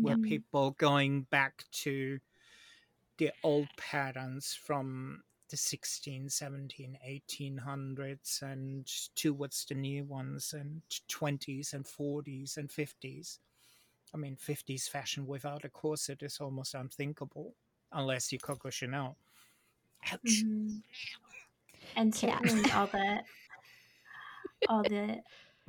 [0.01, 0.17] where Mhm.
[0.17, 2.19] people going back to
[3.17, 11.73] the old patterns from the 16 17 1800s and towards the new ones and 20s
[11.73, 13.39] and 40s and 50s
[14.13, 17.53] i mean 50s fashion without a corset is almost unthinkable
[17.93, 19.17] unless you Coco Chanel.
[20.11, 20.43] Ouch.
[20.43, 20.81] Mhm.
[21.95, 22.41] And Cat.
[22.41, 23.23] certainly all the
[24.69, 25.21] all the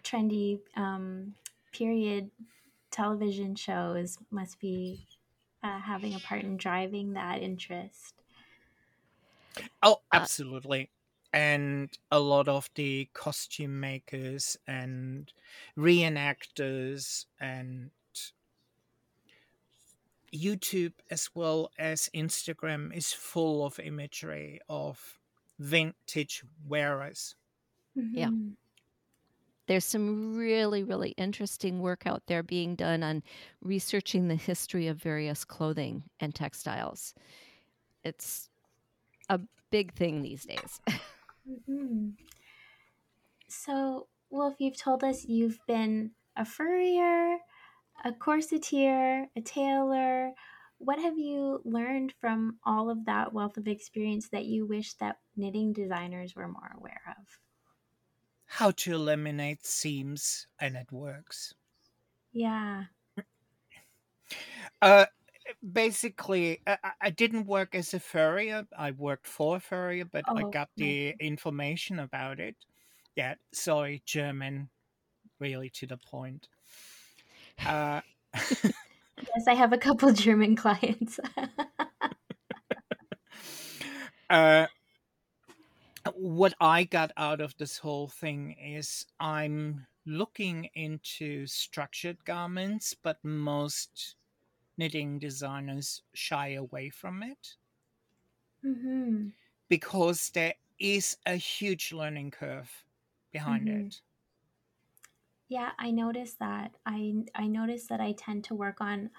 [0.02, 1.34] trendy um,
[1.72, 2.30] period
[2.90, 5.06] television shows must be
[5.62, 8.22] uh, having a part in driving that interest.
[9.82, 10.90] Oh, Uh, absolutely.
[11.32, 15.32] And a lot of the costume makers and
[15.76, 17.90] reenactors and
[20.32, 25.20] YouTube as well as Instagram is full of imagery of
[25.58, 27.36] vintage wearers.
[28.12, 28.30] Yeah.
[29.68, 33.22] There's some really, really interesting work out there being done on
[33.60, 37.14] researching the history of various clothing and textiles.
[38.04, 38.48] It's
[39.28, 40.80] a big thing these days.
[41.68, 42.14] Mhm.
[43.48, 47.38] So, Wolf, you've told us you've been a furrier,
[48.04, 50.32] a corsetier, a tailor.
[50.78, 55.18] What have you learned from all of that wealth of experience that you wish that
[55.36, 57.26] knitting designers were more aware of?
[58.56, 61.54] How to eliminate seams, and it works.
[62.32, 62.86] Yeah.
[64.80, 65.06] Uh,
[65.72, 68.66] basically, I, I- I didn't work as a furrier.
[68.76, 72.56] I worked for a furrier, but I Oh, got the information about it.
[73.16, 74.70] Yeah, sorry, German,
[75.40, 76.48] really to the point.
[77.64, 78.00] Uh,
[79.34, 81.18] Yes, I have a couple German clients.
[84.30, 84.66] uh,
[86.14, 93.24] what I got out of this whole thing is I'm looking into structured garments, but
[93.24, 94.16] most
[94.76, 97.56] knitting designers shy away from it
[98.62, 99.32] hmm
[99.68, 102.84] because there is a huge learning curve
[103.32, 103.68] behind Mhm.
[103.68, 104.02] it.
[105.48, 106.76] Yeah, I noticed that.
[106.86, 109.10] I I noticed that I tend to work on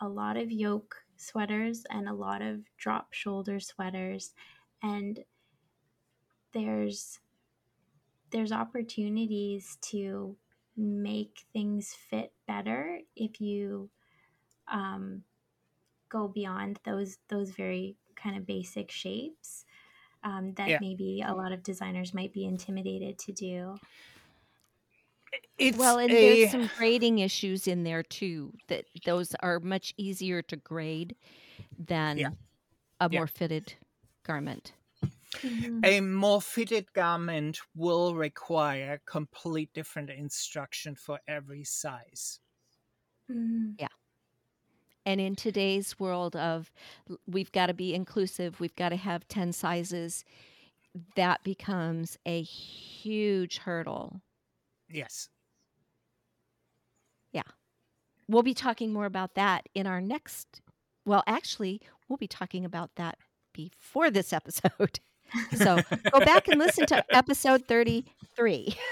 [0.00, 4.34] a lot of yoke sweaters and a lot of drop shoulder sweaters
[4.82, 5.24] and
[6.52, 7.20] there's
[8.30, 10.36] there's opportunities to
[10.76, 13.90] make things fit better if you
[14.68, 15.24] um,
[16.08, 19.64] go beyond those those very kind of basic shapes
[20.24, 20.80] um, that Yeah.
[20.80, 23.80] maybe a lot of designers might be intimidated to do.
[25.58, 28.54] It's well, and a, there's some grading issues in there too.
[28.68, 31.16] That those are much easier to grade
[31.78, 32.30] than Yeah.
[33.00, 33.20] a Yeah.
[33.20, 33.74] more fitted
[34.24, 34.74] garment.
[35.84, 42.40] A more fitted garment will require complete different instruction for every size.
[43.28, 43.78] Mhm.
[45.06, 46.70] And in today's world of
[47.26, 50.24] we've got to be inclusive, we've got to have 10 sizes,
[51.16, 54.22] that becomes a huge hurdle.
[54.88, 55.28] Yes.
[57.32, 57.42] Yeah.
[58.28, 60.62] We'll be talking more about that in our next.
[61.04, 63.18] Well, actually, we'll be talking about that
[63.52, 65.00] before this episode.
[65.54, 68.76] So go back and listen to episode 33.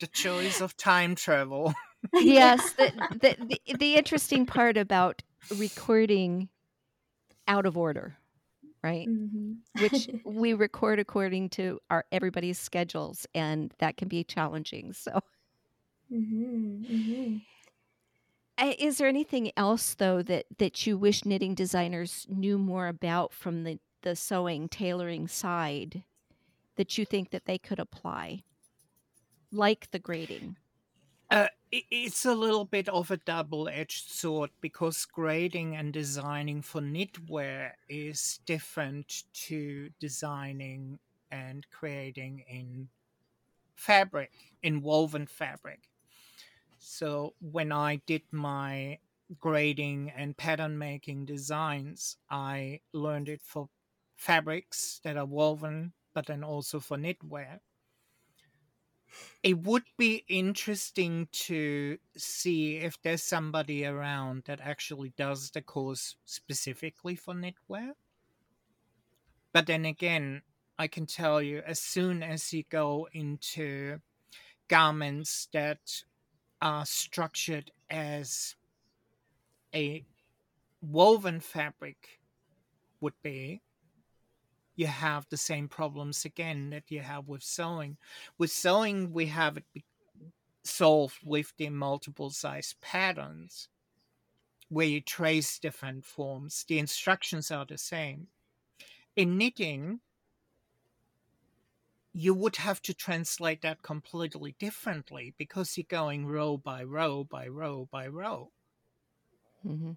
[0.00, 1.74] The choice of time travel.
[2.18, 6.48] yes the, the, the, the interesting part about recording
[7.48, 8.16] out of order
[8.82, 9.10] right?
[9.10, 9.58] Mhm.
[9.74, 14.92] Which we record according to our everybody's schedules, and that can be challenging.
[14.92, 15.20] So,
[16.10, 17.40] Mhm, mhm.
[18.60, 23.64] Is there anything else though that that you wish knitting designers knew more about from
[23.64, 26.04] the the sewing tailoring side
[26.76, 28.44] that you think that they could apply,
[29.50, 30.56] like the grading?
[31.30, 37.72] Uh, it's a little bit of a double-edged sword because grading and designing for knitwear
[37.88, 40.98] is different to designing
[41.32, 42.88] and creating in
[43.74, 44.30] fabric,
[44.62, 45.88] in woven fabric.
[46.86, 48.98] So when I did my
[49.40, 53.68] grading and pattern making designs, I learned it for
[54.16, 57.60] fabrics that are woven, but then also for knitwear
[59.42, 66.16] it would be interesting to see if there's somebody around that actually does the course
[66.24, 67.92] specifically for knitwear.
[69.52, 70.42] But then again,
[70.78, 74.00] I can tell you as soon as you go into
[74.68, 76.02] garments that
[76.64, 78.56] are structured as
[79.74, 80.02] a
[80.80, 82.20] woven fabric
[83.02, 83.60] would be,
[84.74, 87.98] you have the same problems again that you have with sewing.
[88.38, 89.84] With sewing, we have it
[90.64, 93.68] solved with the multiple size patterns
[94.70, 96.64] where you trace different forms.
[96.66, 98.28] The instructions are the same.
[99.14, 100.00] In knitting,
[102.14, 107.48] you would have to translate that completely differently because you're going row by row by
[107.48, 108.52] row by row.
[109.64, 109.92] Mm-hmm.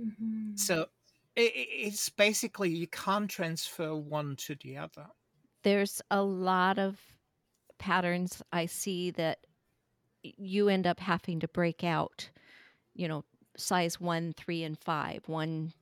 [0.00, 0.58] Mhm.
[0.58, 0.90] So
[1.36, 5.08] i- i- it's basically you can't transfer one to the other.
[5.62, 7.00] There's a lot of
[7.78, 9.46] patterns I see that
[10.22, 12.30] you end up having to break out,
[12.94, 13.24] you know,
[13.56, 15.74] size one, three, and five, one,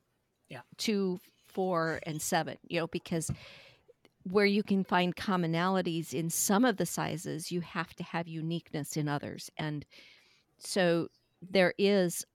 [0.49, 0.63] Yeah.
[0.77, 3.31] two, four, and seven, you know, because
[4.23, 8.97] where you can find commonalities in some of the sizes, you have to have uniqueness
[8.97, 9.49] in others.
[9.57, 9.85] And
[10.59, 11.07] so
[11.41, 12.25] there is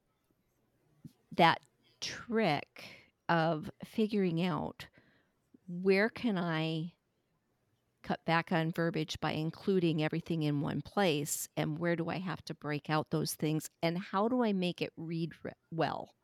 [1.37, 1.61] that
[2.01, 2.85] trick
[3.29, 4.87] of figuring out
[5.68, 6.92] where can I
[8.03, 12.44] cut back on verbiage by including everything in one place and where do I have
[12.44, 16.16] to break out those things and how do I make it read re- well?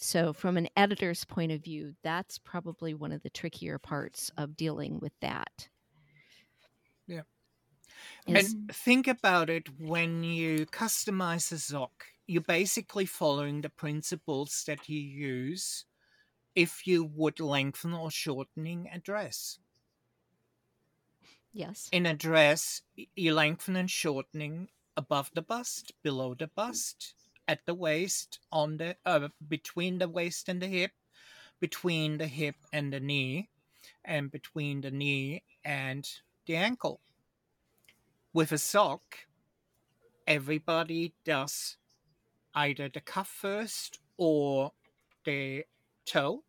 [0.00, 4.56] So from an editor's point of view, that's probably one of the trickier parts of
[4.56, 5.68] dealing with that.
[7.06, 7.22] Yeah.
[8.26, 11.90] Is- And think about it when you customize a Zoc,
[12.26, 15.84] you're basically following the principles that you use
[16.54, 19.60] if you would lengthen or shortening a dress.
[21.52, 21.92] yes.
[21.92, 22.82] In a dress,
[23.14, 27.14] you lengthen and shortening above the bust, below the bust,
[27.50, 30.92] at the waist, on the uh, between the waist and the hip,
[31.58, 33.48] between the hip and the knee,
[34.04, 36.08] and between the knee and
[36.46, 37.00] the ankle.
[38.32, 39.02] With a sock,
[40.28, 41.76] everybody does
[42.54, 44.70] either the cuff first or
[45.24, 45.64] the
[46.06, 46.44] toe.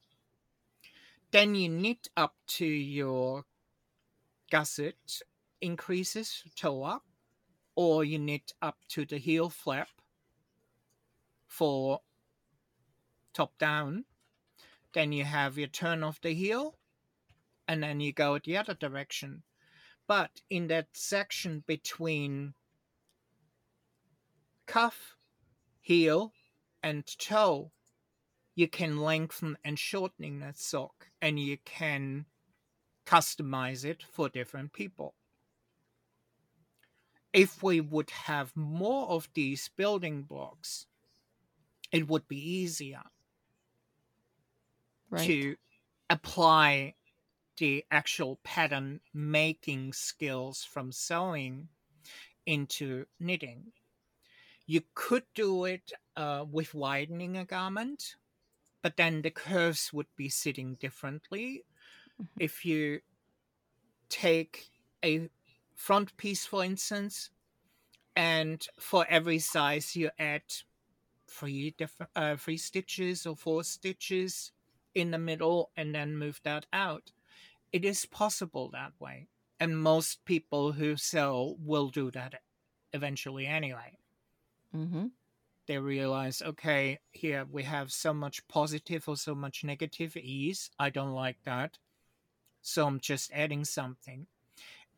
[1.32, 3.46] Then you knit up to your
[4.52, 5.22] gusset
[5.62, 7.06] increases toe up,
[7.76, 9.90] or you knit up to the heel flap
[11.52, 12.00] for
[13.34, 14.06] top down.
[14.94, 16.78] Then you have your turn of the heel,
[17.68, 19.44] and then you go the other direction.
[20.08, 22.54] But in that section between
[24.66, 25.18] cuff,
[25.82, 26.32] heel,
[26.82, 27.72] and toe,
[28.56, 32.26] you can lengthen and shortening that sock, and you can
[33.06, 35.16] customize it for different people.
[37.34, 40.88] If we would have more of these building blocks,
[41.92, 43.04] it would be easier
[45.12, 45.38] Right.
[45.42, 45.58] to
[46.10, 46.96] apply
[47.58, 51.70] the actual pattern making skills from sewing
[52.46, 53.74] into knitting.
[54.66, 58.18] You could do it uh, with widening a garment,
[58.82, 61.66] but then the curves would be sitting differently.
[62.20, 62.42] Mhm.
[62.42, 63.02] If you
[64.10, 64.72] take
[65.04, 65.30] a
[65.76, 67.32] front piece, for instance,
[68.16, 70.44] and for every size you add
[71.32, 74.52] three different uh, three stitches or four stitches
[74.94, 77.12] in the middle and then move that out.
[77.72, 79.28] It is possible that way.
[79.60, 82.42] And most people who sew will do that
[82.94, 83.98] eventually anyway.
[84.76, 85.08] Mm-hmm.
[85.68, 90.72] They realize, okay, here we have so much positive or so much negative ease.
[90.80, 91.78] I don't like that.
[92.62, 94.28] So I'm just adding something.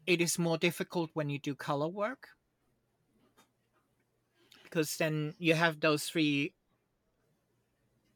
[0.08, 2.30] It is more difficult when you do color work
[4.74, 6.52] because then you have those three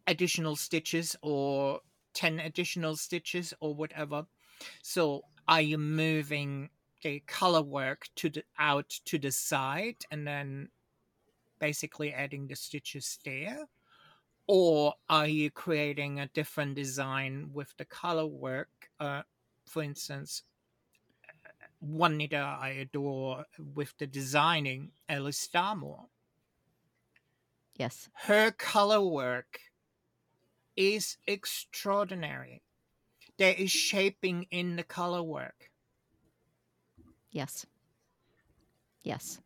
[0.08, 1.82] additional stitches or
[2.16, 4.26] 10 additional stitches or whatever.
[4.82, 6.72] So are you moving
[7.04, 10.70] the color work to the out to the side and then
[11.60, 13.68] basically adding the stitches there?
[14.48, 18.90] Or are you creating a different design with the color work?
[19.00, 19.22] Uh,
[19.64, 20.42] for instance,
[21.80, 23.46] one knitter I adore
[23.76, 26.08] with the designing, Alice Starmore.
[27.78, 28.10] Yes.
[28.14, 29.60] Her color work
[30.76, 32.64] is extraordinary.
[33.38, 35.70] There is shaping in the color work.
[37.30, 37.66] Yes.
[39.04, 39.40] Yes.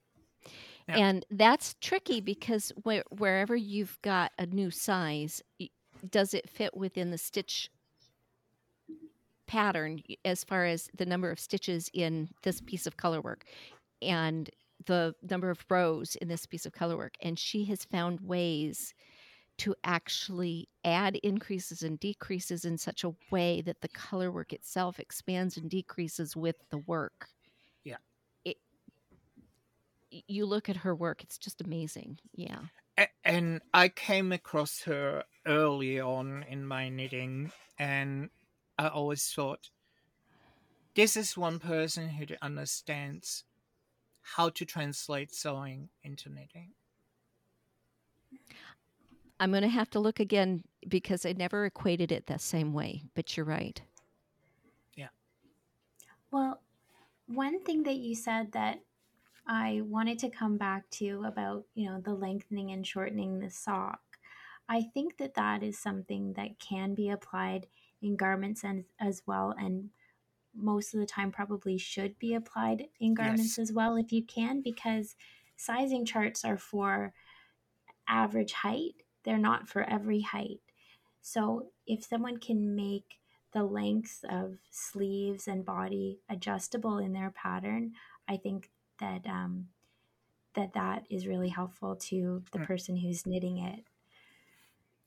[0.88, 0.97] Yeah.
[0.97, 5.43] And that's tricky because where, wherever you've got a new size,
[6.09, 7.69] does it fit within the stitch
[9.45, 13.43] pattern as far as the number of stitches in this piece of color work
[14.01, 14.49] and
[14.86, 17.15] the number of rows in this piece of color work?
[17.21, 18.93] And she has found ways
[19.57, 24.99] to actually add increases and decreases in such a way that the color work itself
[24.99, 27.27] expands and decreases with the work.
[27.84, 27.97] Yeah.
[28.43, 28.57] It
[30.09, 32.19] you look at her work, it's just amazing.
[32.34, 32.59] Yeah.
[33.23, 38.29] And I came across her early on in my knitting, and
[38.77, 39.69] I always thought,
[40.95, 43.43] this is one person who understands
[44.22, 46.72] how to translate sewing into knitting.
[49.39, 53.03] I'm going to have to look again because I never equated it the same way,
[53.15, 53.82] but you're right.
[54.95, 55.07] Yeah.
[56.30, 56.61] Well,
[57.26, 58.80] one thing that you said that
[59.47, 64.01] I wanted to come back to about, you know, the lengthening and shortening the sock.
[64.69, 67.67] I think that that is something that can be applied
[68.01, 69.89] in garments and as well and
[70.54, 73.60] most of the time probably should be applied in garments Yes.
[73.60, 75.16] as well if you can because
[75.56, 77.14] sizing charts are for
[78.08, 79.04] average height.
[79.24, 80.62] They're not for every height.
[81.22, 83.20] So if someone can make
[83.54, 87.93] the lengths of sleeves and body adjustable in their pattern,
[88.28, 89.70] I think that um,
[90.56, 92.66] that that is really helpful to the Mm.
[92.68, 93.86] person who's knitting it.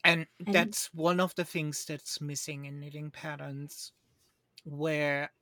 [0.04, 3.92] And And- that's one of the things that's missing in knitting patterns,
[4.64, 5.32] where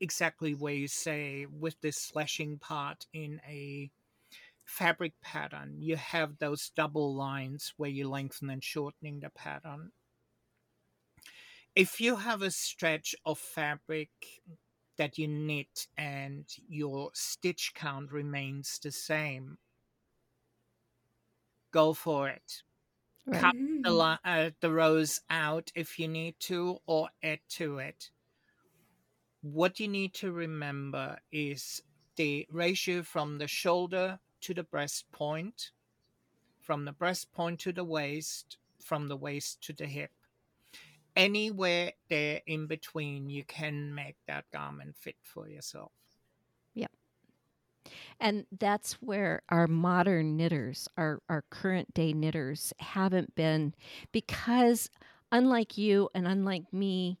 [0.00, 3.92] exactly where you say with this slashing part in a
[4.64, 9.92] fabric pattern, you have those double lines where you lengthen and shortening the pattern.
[11.76, 14.42] If you have a stretch of fabric
[14.96, 19.58] that you knit and your stitch count remains the same,
[21.72, 22.62] go for it
[23.26, 23.42] Right.
[23.42, 23.92] cut the,
[24.24, 28.12] uh, the rows out if you need to or add to it.
[29.44, 31.82] What you need to remember is
[32.16, 35.72] the ratio from the shoulder to the breast point,
[36.62, 40.10] from the breast point to the waist, from the waist to the hip.
[41.14, 45.92] Anywhere there in between, you can make that garment fit for yourself.
[46.72, 46.92] Yep.
[48.20, 53.74] And that's where our modern knitters, our, our current day knitters, haven't been
[54.10, 54.88] because,
[55.30, 57.18] unlike you and unlike me,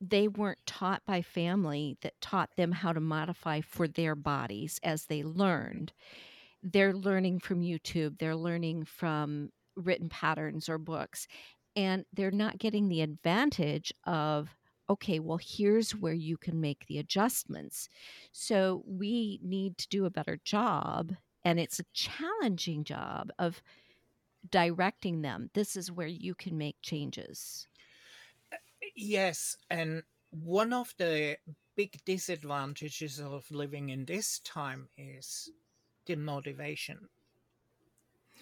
[0.00, 5.06] they weren't taught by family that taught them how to modify for their bodies as
[5.06, 5.92] they learned.
[6.62, 11.26] They're learning from YouTube, they're learning from written patterns or books,
[11.76, 14.56] and they're not getting the advantage of,
[14.90, 17.88] okay, well, here's where you can make the adjustments.
[18.32, 23.62] So we need to do a better job, and it's a challenging job of
[24.50, 25.50] directing them.
[25.54, 27.66] This is where you can make changes.
[28.96, 31.38] Yes, and one of the
[31.76, 35.50] big disadvantages of living in this time is
[36.06, 37.08] the motivation.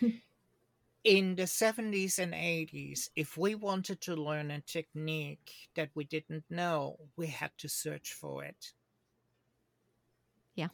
[1.04, 6.44] in the 70s and 80s, if we wanted to learn a technique that we didn't
[6.50, 8.72] know, we had to search for it.
[10.54, 10.68] Yeah.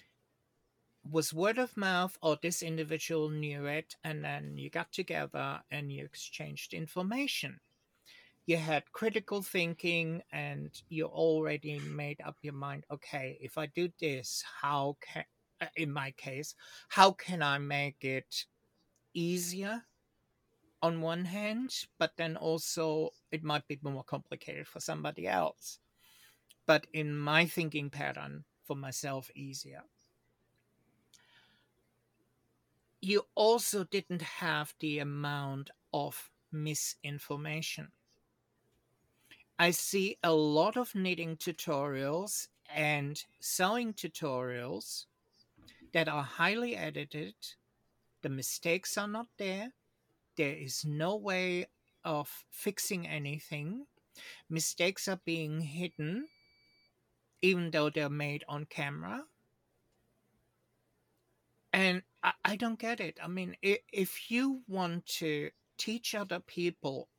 [1.05, 5.93] Was word of mouth, or this individual knew it, and then you got together and
[5.93, 7.61] you exchanged information
[8.47, 13.89] you had critical thinking and you already made up your mind okay if i do
[14.01, 15.25] this how can
[15.61, 16.55] uh, in my case
[16.89, 18.45] how can i make it
[19.15, 19.83] easier
[20.83, 25.79] on one hand but then also it might be more complicated for somebody else.
[26.67, 29.83] But in my thinking pattern for myself easier.
[33.01, 37.91] You also didn't have the amount of misinformation
[39.63, 45.07] I see a lot of knitting tutorials and sewing tutorials
[45.93, 47.37] that are highly edited.
[48.23, 49.73] The mistakes are not there.
[50.37, 51.67] There is no way
[52.05, 53.87] of fixing anything.
[54.51, 56.27] Mistakes are being hidden,
[57.41, 59.27] even though they're made on camera.
[61.73, 63.17] And I, I don't get it.
[63.23, 67.11] I mean, if you want to teach other people,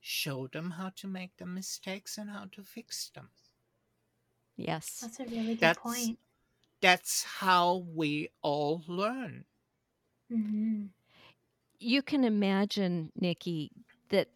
[0.00, 3.30] show them how to make the mistakes and how to fix them.
[4.56, 4.98] Yes.
[5.02, 6.18] That's a really good That's point.
[6.80, 9.44] that's how we all learn.
[10.30, 10.86] hmm
[11.78, 13.70] You can imagine, Nicky,
[14.10, 14.28] that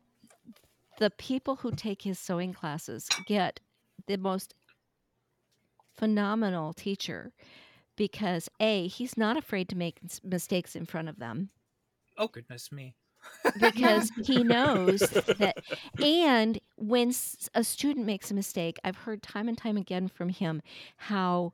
[0.98, 3.60] the people who take his sewing classes get
[4.06, 4.54] the most
[5.96, 7.32] phenomenal teacher
[7.96, 11.50] because A, he's not afraid to make mistakes in front of them
[12.16, 12.94] Oh goodness me.
[13.56, 15.58] Because he knows that
[16.00, 17.12] and when
[17.54, 20.62] a student makes a mistake i've heard time and time again from him
[20.96, 21.52] how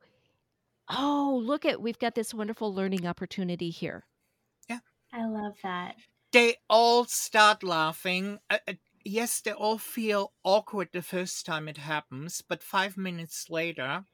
[0.91, 4.05] oh look at we've got this wonderful learning opportunity here
[4.69, 4.81] Yeah.
[5.13, 5.97] I love that.
[6.33, 8.41] they all start laughing.
[8.49, 13.49] Uh, uh, yes, they all feel awkward the first time it happens, but five minutes
[13.51, 14.05] later,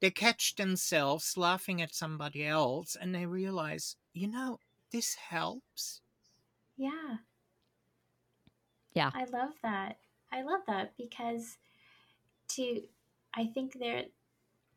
[0.00, 4.58] they catch themselves laughing at somebody else and they realize, you know,
[4.92, 6.00] this helps.
[6.76, 7.16] Yeah.
[8.94, 9.10] Yeah.
[9.14, 9.98] I love that.
[10.32, 11.58] I love that because
[12.48, 12.82] to
[13.34, 14.04] I think there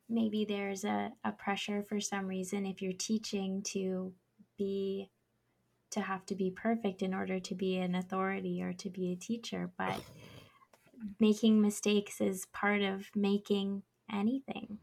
[0.09, 4.13] maybe there's a, a pressure for some reason if you're teaching to
[4.57, 5.09] be
[5.91, 9.15] to have to be perfect in order to be an authority or to be a
[9.15, 10.01] teacher, but
[11.19, 14.79] making mistakes is part of making anything.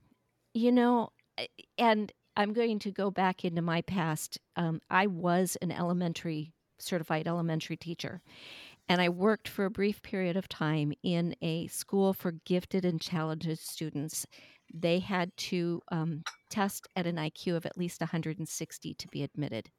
[0.53, 1.11] you know
[1.79, 6.53] and i'm going to go back into my past um, i was an elementary
[6.85, 8.23] certified elementary teacher.
[8.89, 13.01] And i worked for a brief period of time in a school for gifted and
[13.01, 14.27] challenged students.
[14.73, 19.71] They had to um, test at an iq of at least 160 to be admitted.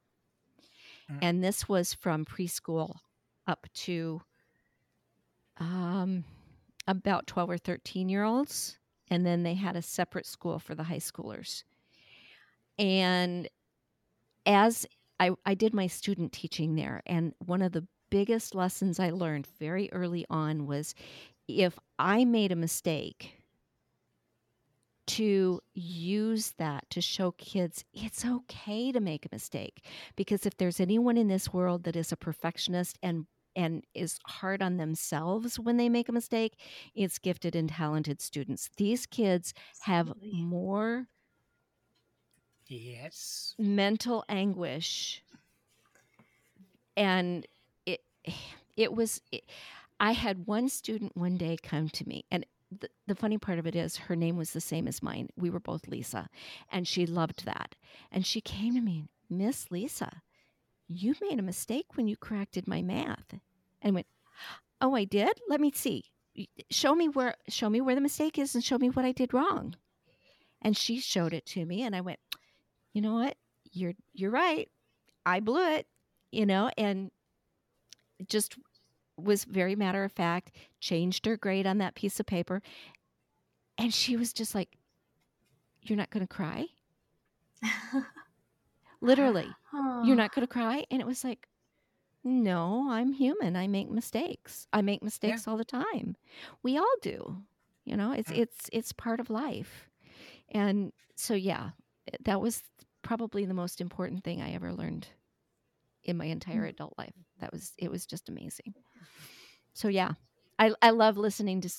[1.11, 1.19] Mm.
[1.21, 2.95] and this was from preschool
[3.47, 4.21] up to
[5.59, 6.23] um,
[6.87, 8.77] about 12 or 13 year olds.
[9.09, 11.63] And then they had a separate school for the high schoolers.
[12.79, 13.47] And
[14.45, 14.85] as
[15.19, 19.47] I, I did my student teaching there and one of the biggest lessons i learned
[19.59, 20.93] very early on was
[21.47, 23.35] if i made a mistake
[25.07, 29.85] to use that to show kids it's okay to make a mistake.
[30.15, 33.25] Because if there's anyone in this world that is a perfectionist and
[33.57, 36.59] and is hard on themselves when they make a mistake
[36.93, 38.69] it's gifted and talented students.
[38.77, 41.07] These kids have more
[42.67, 43.53] Yes.
[43.57, 45.23] mental anguish.
[46.97, 47.45] And
[47.85, 48.01] it
[48.75, 49.43] it was it,
[49.99, 52.45] i had one student one day come to me and
[52.79, 55.29] the, the funny part of it is her name was the same as mine.
[55.37, 56.29] We were both lisa
[56.71, 57.75] and she loved that.
[58.11, 60.21] And she came to me miss lisa
[60.87, 63.35] you made a mistake when you corrected my math.
[63.81, 64.07] And went
[64.81, 65.39] oh i did?
[65.47, 66.05] Let me see.
[66.69, 69.33] Show me where show me where the mistake is and show me what i did
[69.33, 69.75] wrong.
[70.61, 72.19] And she showed it to me and i went
[72.95, 73.35] you know what?
[73.71, 74.69] You're you're right.
[75.25, 75.85] I blew it
[76.31, 77.11] you know and
[78.27, 78.55] just
[79.17, 82.61] was very matter of fact changed her grade on that piece of paper.
[83.77, 84.77] And she was just like
[85.83, 86.65] you're not going to cry?
[89.01, 89.47] Literally.
[90.03, 90.85] You're not going to cry?
[90.89, 91.47] And it was like
[92.23, 93.55] no i'm human.
[93.55, 94.67] I make mistakes.
[94.73, 96.15] I make mistakes all the time.
[96.63, 97.43] We all do
[97.85, 98.13] you know?
[98.13, 98.37] It's Mm.
[98.39, 99.89] it's it's part of life.
[100.49, 101.71] And so yeah
[102.23, 102.63] that was
[103.05, 105.07] probably the most important thing i ever learned
[106.03, 107.13] in my entire adult life.
[107.39, 108.73] That was it was just amazing.
[109.73, 110.11] So yeah
[110.59, 111.69] i i love listening to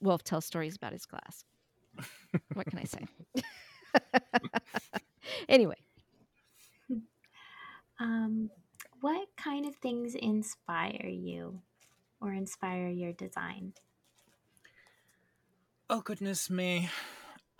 [0.00, 1.44] wolf tell stories about his class.
[2.54, 3.06] What can i say?
[5.48, 5.76] Anyway.
[8.00, 8.50] Um,
[9.00, 11.60] what kind of things inspire you
[12.20, 13.74] or inspire your design?
[15.88, 16.90] Oh goodness me.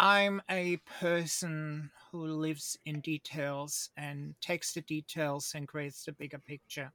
[0.03, 6.39] I'm a person who lives in details and takes the details and creates the bigger
[6.41, 6.93] picture.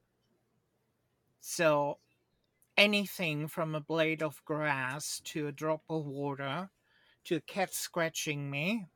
[1.40, 1.98] So
[2.76, 6.70] anything from a blade of grass to a drop of water
[7.24, 8.86] to a cat scratching me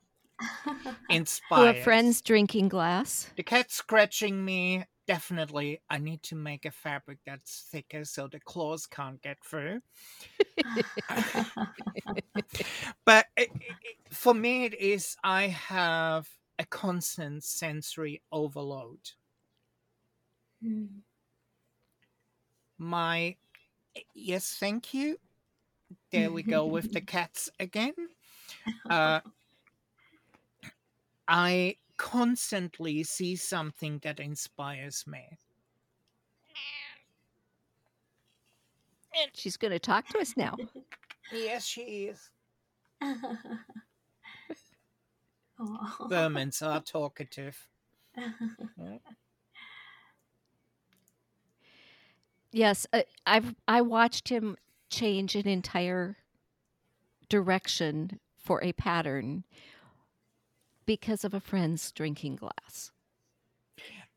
[0.64, 1.76] who inspires.
[1.78, 5.78] a friend's drinking glass The cat scratching me, definitely.
[5.90, 9.80] I need to make a fabric that's thicker so the claws can't get through.
[13.04, 13.76] But it, it,
[14.10, 19.00] for me, it is I have a constant sensory overload.
[20.62, 20.86] Hmm.
[22.78, 23.36] My
[24.14, 25.18] yes, thank you.
[26.10, 27.92] There we go with the cats again.
[28.88, 29.20] Uh,
[31.28, 35.38] I constantly see something that inspires me.
[39.14, 40.56] and She's going to talk to us now.
[41.32, 42.28] Yes, she is.
[43.02, 43.16] oh.
[46.10, 47.68] Vermins are talkative.
[52.54, 54.58] Yes, uh, I've I watched him
[54.90, 56.18] change an entire
[57.30, 59.44] direction for a pattern
[60.86, 62.90] because of a friend's drinking glass.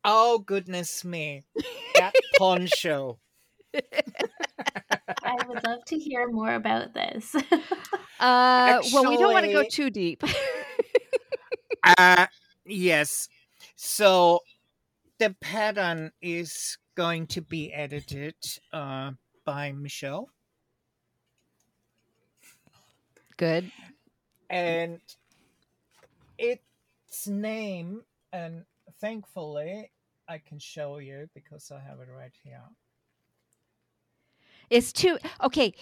[0.03, 1.43] Oh goodness me,
[1.95, 3.19] that poncho.
[3.73, 7.35] I would love to hear more about this.
[8.17, 10.23] Uh, well, we don't want to go too deep.
[11.83, 12.27] Uh,
[12.65, 13.27] yes.
[13.75, 14.39] So
[15.19, 18.35] the pattern is going to be edited
[18.71, 19.11] uh,
[19.43, 20.29] by Michelle,
[23.35, 23.69] Good.
[24.49, 25.01] and
[26.37, 28.63] its name, and
[28.99, 29.91] thankfully,
[30.27, 32.63] I can show you because I have it right here.
[34.69, 35.73] It's too okay.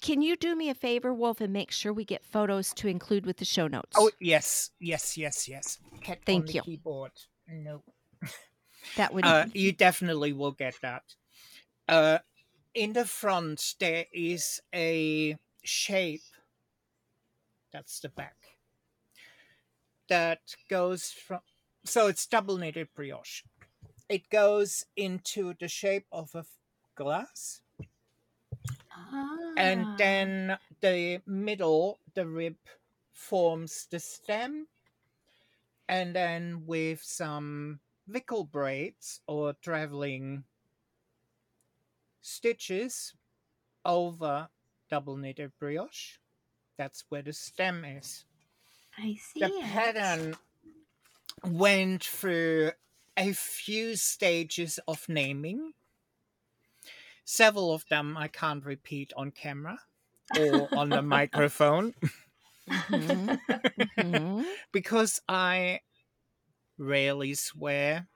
[0.00, 3.26] Can you do me a favor, Wolf, and make sure we get photos to include
[3.26, 3.96] with the show notes?
[3.96, 5.78] Oh yes, yes, yes, yes.
[6.00, 6.62] Cat Thank the you.
[6.62, 7.12] keyboard.
[7.48, 7.82] No.
[8.96, 9.24] that would.
[9.24, 11.02] uh, you definitely will get that.
[11.86, 12.18] Uh,
[12.74, 16.22] in the front, there is a shape.
[17.72, 18.36] That's the back.
[20.08, 21.40] That goes from.
[21.84, 23.42] So it's double knitted brioche.
[24.08, 26.44] It goes into the shape of a
[26.94, 27.62] glass,
[28.90, 29.54] Ah.
[29.56, 32.56] and then the middle, the rib,
[33.12, 34.68] forms the stem.
[35.88, 40.44] And then with some Vikkel braids or traveling
[42.20, 43.14] stitches
[43.84, 44.48] over
[44.88, 46.18] double knitted brioche.
[46.76, 48.24] That's where the stem is.
[48.98, 49.60] I see The it.
[49.60, 50.34] pattern
[51.44, 52.72] went through
[53.16, 55.74] a few stages of naming.
[57.26, 59.78] Several of them I can't repeat on camera
[60.30, 61.94] or on the microphone
[62.88, 63.40] Mhm,
[63.98, 64.54] mhm.
[64.72, 65.80] because I
[66.78, 68.08] rarely swear,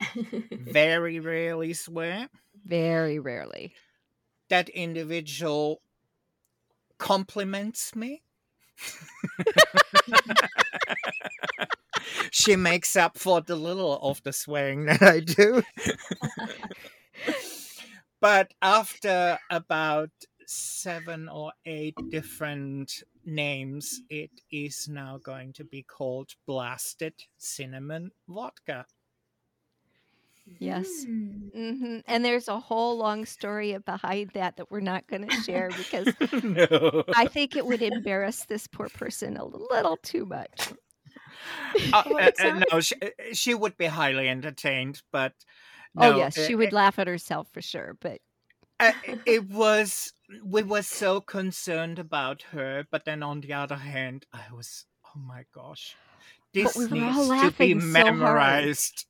[0.56, 2.28] very rarely swear.
[2.64, 3.76] Very rarely.
[4.48, 5.82] that individual
[6.98, 8.23] compliments me.
[12.30, 15.62] She makes up for the little of the swearing that I do.
[18.20, 20.10] but after about
[20.46, 28.86] seven or eight different names, it is now going to be called Blasted Cinnamon Vodka.
[30.46, 31.06] Yes.
[31.06, 31.48] Hmm.
[31.52, 35.72] hmm And there's a whole long story behind that that we're not going to share
[35.72, 37.04] because no.
[37.12, 40.72] I think it would embarrass this poor person a little too much.
[41.92, 45.34] Uh, uh, uh, no, she, uh, she would be highly entertained, but
[45.96, 47.96] oh yes, uh, she would laugh at herself for sure.
[48.00, 48.20] But
[48.80, 48.92] uh,
[49.26, 54.52] it was we were so concerned about her, but then on the other hand, I
[54.52, 55.98] was oh my gosh,
[56.54, 59.06] this we needs all to be laughing so memorized.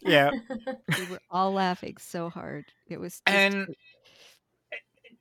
[0.00, 0.32] yeah,
[0.96, 2.72] we were all laughing so hard.
[2.86, 3.66] It was just and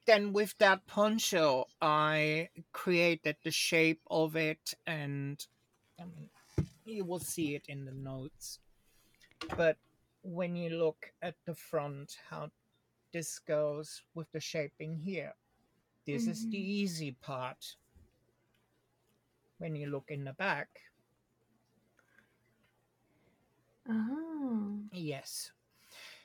[0.06, 5.46] then with that poncho, I created the shape of it, and
[6.00, 6.30] I mean,
[6.86, 8.60] you will see it in the notes.
[9.56, 9.78] But
[10.24, 12.52] when you look at the front, how
[13.14, 15.36] this goes with the shaping here,
[16.06, 16.62] this is the Mhm.
[16.62, 17.78] easy part.
[19.60, 20.91] When you look in the back,
[23.90, 24.80] Oh.
[24.92, 25.52] Yes.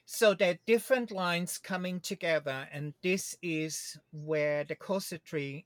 [0.05, 5.65] So there are different lines coming together, and this is where the corsetry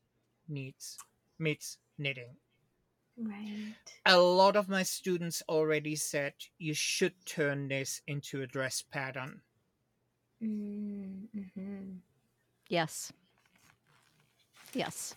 [0.49, 0.99] needs
[1.39, 2.37] meets knitting.
[3.17, 3.75] Right.
[4.07, 9.43] A lot of my students already said you should turn this into a dress pattern.
[10.43, 11.97] Mm, hmm
[12.71, 13.13] yes,
[14.73, 15.15] yes.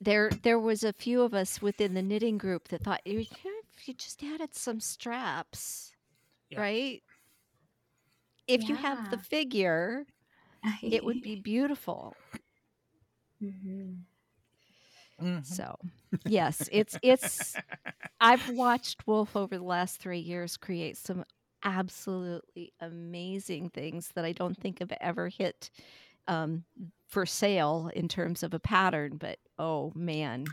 [0.00, 3.26] There, there was a few of us within the knitting group that thought "You-
[3.74, 5.92] if you just added some straps,
[6.50, 6.62] Yeah.
[6.62, 7.02] right?
[8.48, 10.06] If you have the figure,
[10.90, 12.16] it would be beautiful.
[13.40, 14.06] hmm
[15.20, 15.42] Mhm.
[15.42, 15.76] So,
[16.24, 17.58] yes, it's it's.
[18.20, 21.24] I've watched Wolf over the last three years create some
[21.64, 25.70] absolutely amazing things that I don't think have ever hit
[26.28, 26.64] um,
[27.08, 29.16] for sale in terms of a pattern.
[29.18, 30.44] But oh man,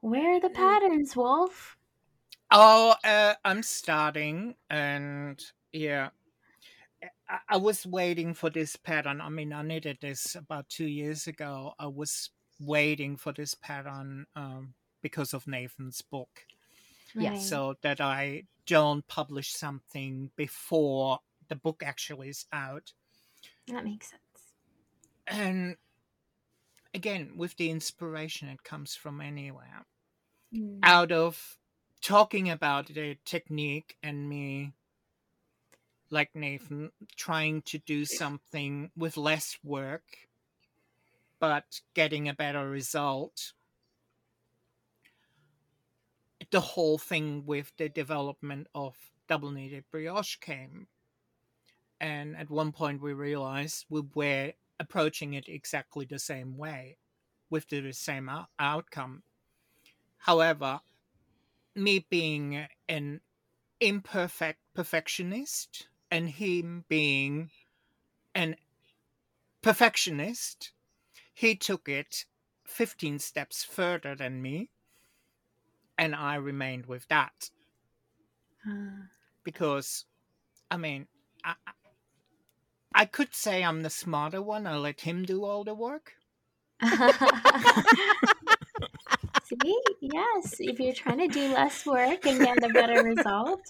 [0.00, 1.76] Where are the patterns, Wolf?
[2.50, 5.40] Oh, uh, I'm starting, and
[5.72, 6.10] yeah,
[7.28, 9.20] I, I was waiting for this pattern.
[9.20, 11.72] I mean, I needed this about two years ago.
[11.78, 16.46] I was waiting for this pattern um, because of Nathan's book,
[17.14, 17.32] Yes.
[17.32, 17.40] Right.
[17.42, 22.92] so that I don't publish something before the book actually is out.
[23.68, 24.21] That makes sense.
[25.26, 25.76] And
[26.94, 29.86] again, with the inspiration, it comes from anywhere.
[30.54, 30.80] Mm.
[30.82, 31.58] Out of
[32.00, 34.72] talking about the technique and me,
[36.10, 40.04] like Nathan, trying to do something with less work,
[41.40, 43.52] but getting a better result.
[46.50, 48.94] The whole thing with the development of
[49.26, 50.88] double knitted brioche came.
[51.98, 54.52] And at one point, we realized we were
[54.82, 56.98] approaching it exactly the same way
[57.48, 59.22] with the same out- outcome.
[60.18, 60.80] However,
[61.74, 63.20] me being an
[63.80, 67.50] imperfect perfectionist and him being
[68.34, 68.56] an
[69.62, 70.72] perfectionist,
[71.32, 72.26] he took it
[72.66, 74.70] 15 steps further than me,
[75.96, 77.50] and I remained with that
[78.66, 79.08] Ah.
[79.44, 80.06] because,
[80.70, 81.08] I mean,
[81.44, 81.54] I,
[82.94, 84.66] I- could say I'm the smarter one.
[84.66, 86.14] I let him do all the work.
[89.44, 93.60] See, yes, if you're trying to do less work and get a better result,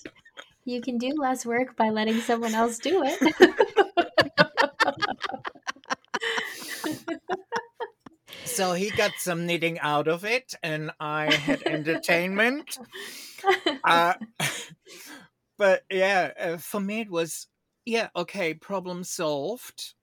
[0.64, 3.18] you can do less work by letting someone else do it.
[8.44, 12.78] So he got some knitting out of it, and I had entertainment.
[13.84, 14.14] uh,
[15.58, 17.48] but yeah, uh, for me it was
[17.84, 19.94] yeah okay, problem solved.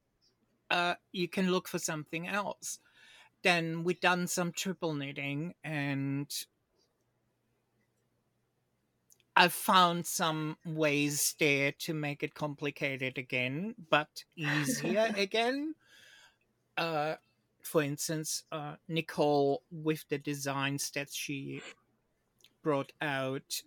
[0.70, 2.80] Uh, you can look for something else.
[3.42, 6.30] Then we've done some triple knitting, and
[9.36, 15.76] I found some ways there to make it complicated again, but easier again.
[16.78, 17.16] Uh,
[17.62, 21.62] for instance, uh, Nicole with the designs that she
[22.62, 23.62] brought out,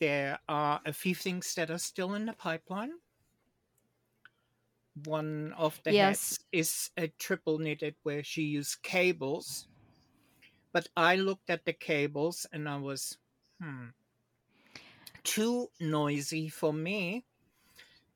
[0.00, 2.94] there are a few things that are still in the pipeline.
[4.94, 5.92] One of the Yes.
[5.92, 9.68] hats is a triple knitted where she used cables,
[10.72, 13.16] but I looked at the cables and I was,
[13.60, 13.88] hmm,
[15.22, 17.26] too noisy for me.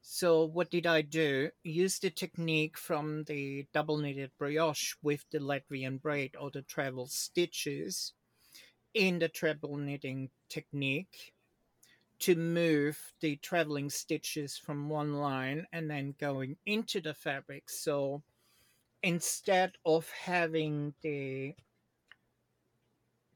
[0.02, 1.50] So what did I do?
[1.64, 7.06] Use the technique from the double knitted brioche with the Latvian braid or the travel
[7.06, 8.14] stitches
[8.94, 11.34] in the treble knitting technique
[12.20, 17.70] to move the traveling stitches from one line and then going into the fabric.
[17.70, 18.22] So
[19.02, 21.56] instead of having the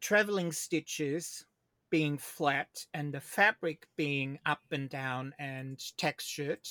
[0.00, 1.46] traveling stitches
[1.88, 6.68] being flat and the fabric being up and down and textured,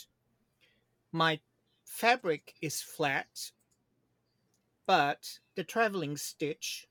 [1.14, 1.40] my
[1.86, 3.54] fabric is flat,
[4.86, 6.88] but the traveling stitch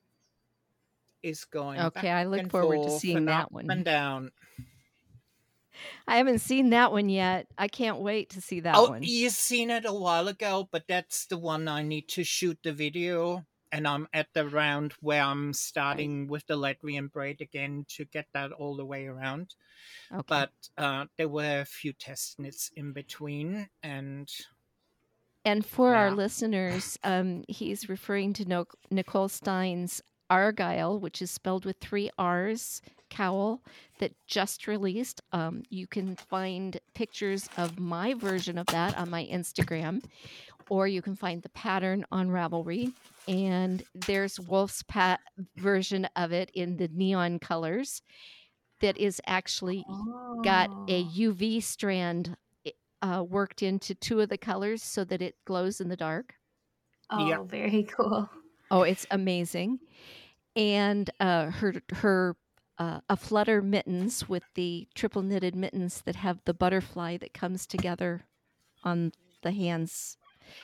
[1.22, 3.66] is going Okay, I look forward to seeing that one.
[3.70, 4.32] and down.
[6.06, 7.46] I haven't seen that one yet.
[7.58, 9.02] I can't wait to see that oh, one.
[9.02, 12.72] you've seen it a while ago, but that's the one I need to shoot the
[12.72, 13.44] video.
[13.72, 18.26] And I'm at the round where I'm starting with the Latvian braid again to get
[18.34, 19.54] that all the way around.
[20.12, 20.24] Okay.
[20.26, 24.28] But uh, there were a few test knits in between, and
[25.44, 31.76] And for our listeners, um, he's referring to Nicole Stein's Argyle, which is spelled with
[31.78, 33.60] three R's, cowl
[33.98, 35.20] that just released.
[35.32, 40.02] Um, you can find pictures of my version of that on my Instagram,
[40.70, 42.92] or you can find the pattern on Ravelry.
[43.28, 45.20] And there's Wolf's pat
[45.56, 48.00] version of it in the neon colors
[48.80, 49.84] that is actually
[50.42, 51.10] got a Oh.
[51.14, 52.36] UV strand
[53.02, 56.34] uh, worked into two of the colors so that it glows in the dark.
[57.10, 57.42] Oh, Yeah.
[57.42, 58.28] very cool.
[58.70, 59.80] Oh, it's amazing.
[60.54, 62.36] And uh, her her
[62.80, 67.66] uh, a flutter mittens with the triple knitted mittens that have the butterfly that comes
[67.66, 68.22] together
[68.82, 69.12] on
[69.42, 70.16] the hands.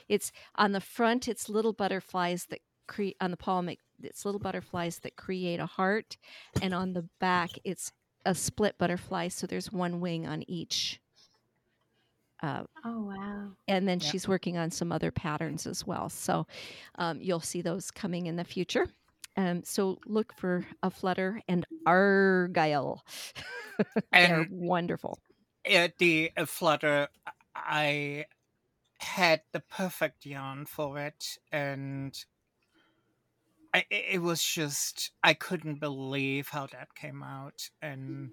[0.08, 1.28] It's on the front.
[1.28, 3.68] It's little butterflies that create on the palm.
[3.68, 6.16] It, it's little butterflies that create a heart,
[6.62, 7.92] and on the back, it's
[8.24, 9.28] a split butterfly.
[9.28, 11.00] So there's one wing on each.
[12.42, 13.50] Uh, Oh, wow.
[13.68, 14.10] and then Yeah.
[14.10, 16.08] she's working on some other patterns as well.
[16.08, 16.46] So
[16.96, 18.88] um, you'll see those coming in the future.
[19.36, 23.04] Um, so look for a flutter and argyle.
[24.20, 25.18] They're and wonderful.
[25.64, 27.08] at the uh, flutter,
[27.54, 28.26] I
[28.98, 32.16] had the perfect yarn for it, and
[33.74, 38.30] I, it was just I couldn't believe how that came out, and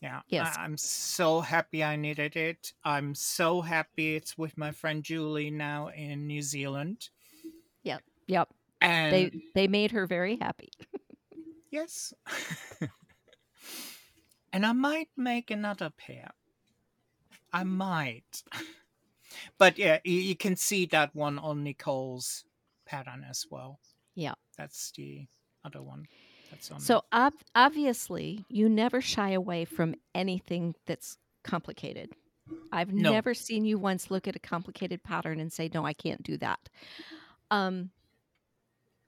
[0.00, 0.56] yeah, Yes.
[0.56, 2.72] I, I'm so happy I needed it.
[2.84, 7.08] I'm so happy it's with my friend Julie now in New Zealand,
[7.82, 8.48] Yep, Yep,
[8.84, 10.70] and they they made her very happy.
[11.70, 12.12] yes,
[14.52, 16.30] and I might make another pair.
[17.52, 18.42] I might.
[19.58, 22.44] But yeah, you, you can see that one on Nicole's
[22.86, 23.80] pattern as well.
[24.14, 24.34] Yeah.
[24.56, 25.26] That's the
[25.64, 26.06] other one.
[26.52, 32.12] That's on So ob- obviously, you never shy away from anything that's complicated.
[32.70, 33.10] I've No.
[33.10, 36.36] never seen you once look at a complicated pattern and say, "No, I can't do
[36.38, 36.68] that."
[37.50, 37.90] Um,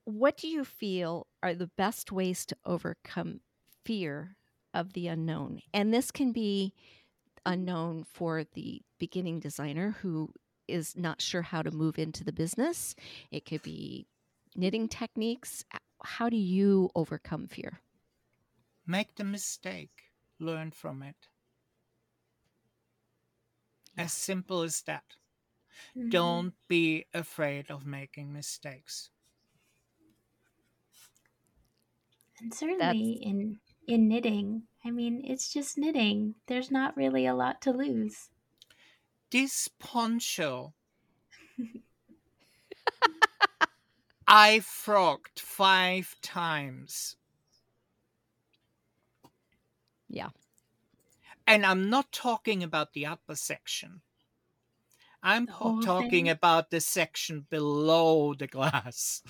[0.07, 3.43] what do you feel are the best ways to overcome
[3.85, 4.39] fear
[4.75, 5.63] of the unknown?
[5.75, 6.75] And this can be
[7.47, 10.33] unknown for the beginning designer who
[10.69, 12.97] is not sure how to move into the business.
[13.31, 14.09] It could be
[14.57, 15.65] knitting techniques.
[16.03, 17.81] How do you overcome fear?
[18.87, 21.29] Make the mistake, learn from it.
[23.97, 25.17] As simple as that.
[25.95, 26.11] Mhm.
[26.11, 29.11] Don't be afraid of making mistakes.
[32.41, 36.35] And certainly in in knitting, I mean, it's just knitting.
[36.47, 38.29] There's not really a lot to lose.
[39.31, 40.75] This poncho
[44.29, 47.17] I frogged five times.
[50.09, 50.31] Yeah.
[51.47, 54.03] And I'm not talking about the upper section.
[55.23, 56.29] I'm po- talking thing?
[56.29, 59.23] about the section below the glass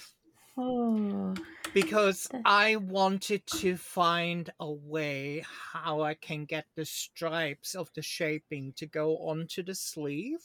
[0.58, 1.34] Oh,
[1.76, 8.02] because I wanted to find a way how I can get the stripes of the
[8.02, 10.44] shaping to go onto the sleeve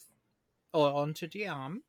[0.74, 1.84] or onto the arm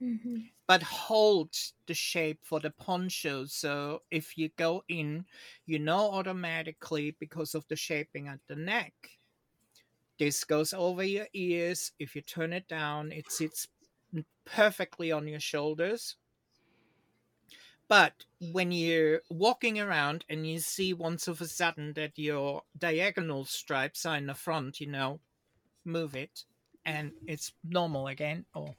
[0.00, 1.54] hmm but hold
[1.86, 3.44] the shape for the poncho.
[3.46, 5.26] So if you go in,
[5.66, 9.18] you know automatically because of the shaping at the neck.
[10.20, 11.90] This goes over your ears.
[11.98, 13.66] If you turn it down, it sits
[14.44, 16.16] perfectly on your shoulders.
[17.90, 23.44] But when you're walking around and you see once of a sudden that your diagonal
[23.44, 25.18] stripes are in the front, you know,
[25.84, 26.44] move it
[26.86, 28.76] and it's normal again or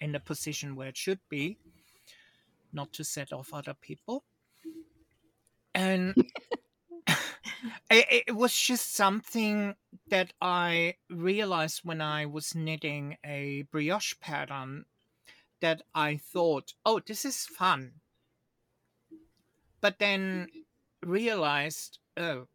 [0.00, 1.58] in the position where it should be,
[2.72, 4.22] not to set off other people.
[5.74, 6.14] And
[7.90, 9.74] it, it was just something
[10.10, 14.84] that I realized when I was knitting a brioche pattern
[15.60, 17.94] that I thought, oh, this is fun.
[19.80, 20.48] But then
[21.02, 22.48] realized, oh,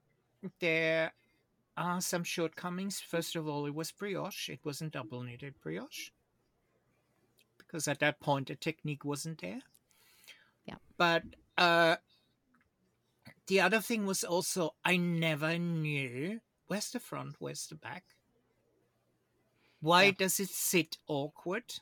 [0.60, 1.14] there
[1.78, 3.00] are some shortcomings.
[3.02, 6.12] First of all, it was brioche, it wasn't double knitted brioche
[7.58, 9.62] because at that point the technique wasn't there.
[10.66, 10.78] Yeah.
[10.98, 11.24] But
[11.58, 11.98] uh,
[13.48, 18.04] the other thing was also I never knew where's the front, where's the back.
[19.82, 20.12] Why Yeah.
[20.12, 21.76] does it sit awkward?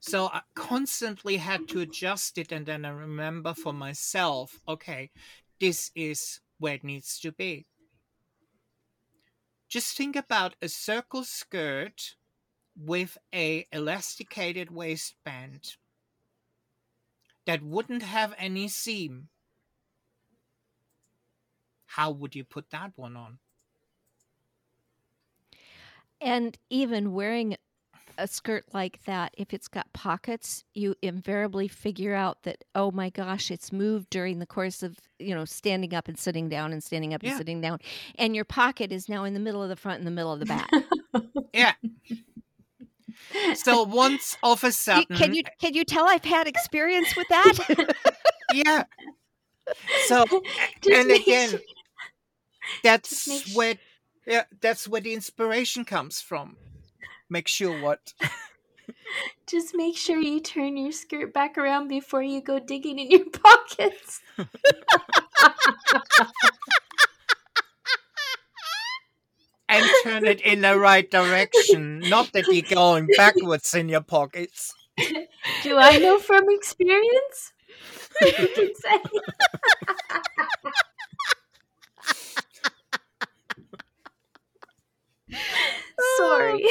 [0.00, 5.12] So I constantly had to adjust it, and then I remember for myself, okay,
[5.60, 7.66] this is where it needs to be.
[9.66, 12.16] Just think about a circle skirt
[12.76, 15.76] with a elasticated waistband
[17.46, 19.28] that wouldn't have any seam.
[21.86, 23.40] How would you put that one on?
[26.20, 27.56] And even wearing
[28.18, 33.10] a skirt like that, if it's got pockets, you invariably figure out that, oh my
[33.10, 36.82] gosh, it's moved during the course of, you know, standing up and sitting down and
[36.82, 37.78] standing up and sitting down.
[38.16, 40.40] And your pocket is now in the middle of the front and the middle of
[40.40, 40.70] the back.
[41.54, 41.72] Yeah.
[43.54, 47.28] So once all of a sudden, can you can you tell I've had experience with
[47.28, 47.94] that?
[48.52, 48.84] yeah.
[50.06, 50.24] So
[50.82, 51.60] Just and again, sure-
[52.82, 53.74] that's where
[54.26, 56.56] yeah, that's where the inspiration comes from.
[57.30, 58.14] Make sure what
[59.46, 63.24] just make sure you turn your skirt back around before you go digging in your
[63.32, 64.20] pockets.
[69.68, 72.00] and turn it in the right direction.
[72.00, 74.74] Not that you're going backwards in your pockets.
[75.62, 77.52] Do I know from experience?
[78.20, 78.98] You can say.
[86.18, 86.64] Sorry.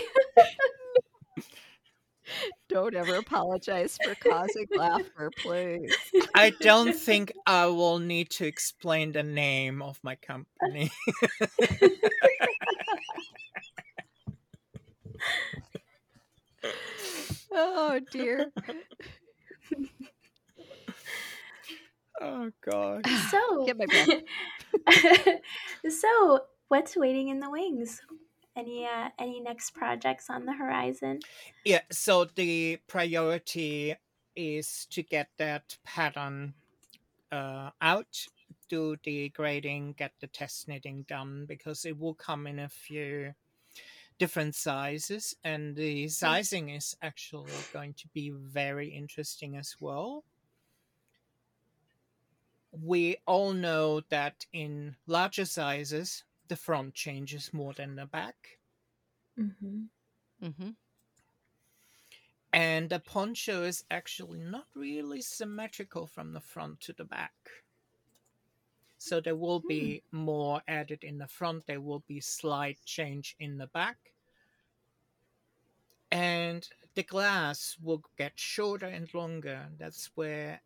[2.69, 5.95] Don't ever apologize for causing laughter, please.
[6.35, 10.91] I don't think I will need to explain the name of my company.
[17.51, 18.51] Oh dear.
[22.21, 23.05] oh god.
[23.31, 24.09] So, Get my breath.
[25.89, 28.01] so what's waiting in the wings?
[28.57, 31.19] Any uh, any next projects on the horizon?
[31.63, 33.95] Yeah, so the priority
[34.35, 36.55] is to get that pattern
[37.31, 38.27] uh, out,
[38.67, 43.33] do the grading, get the test knitting done because it will come in a few
[44.17, 50.23] different sizes, and the sizing is actually going to be very interesting as well.
[52.71, 58.59] We all know that in larger sizes, the front changes more than the back.
[59.39, 59.83] Mm-hmm.
[60.43, 60.69] Mm-hmm.
[62.53, 67.33] And the poncho is actually not really symmetrical from the front to the back.
[68.97, 73.57] So there will be more added in the front, there will be slight change in
[73.57, 73.97] the back.
[76.11, 79.67] And the glass will get shorter and longer.
[79.77, 80.61] That's where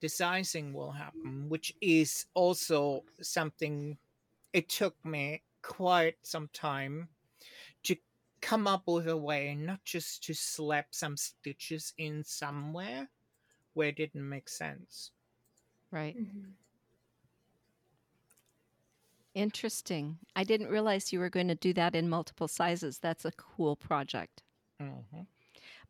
[0.00, 3.98] the sizing will happen, which is also something
[4.56, 7.10] it took me quite some time
[7.82, 7.94] to
[8.40, 13.06] come up with a way not just to slap some stitches in somewhere
[13.74, 15.10] where it didn't make sense.
[15.90, 16.16] Right.
[16.16, 16.52] Mm-hmm.
[19.34, 20.16] Interesting.
[20.34, 22.98] I didn't realize you were going to do that in multiple sizes.
[22.98, 24.42] That's a cool project.
[24.80, 24.94] hmm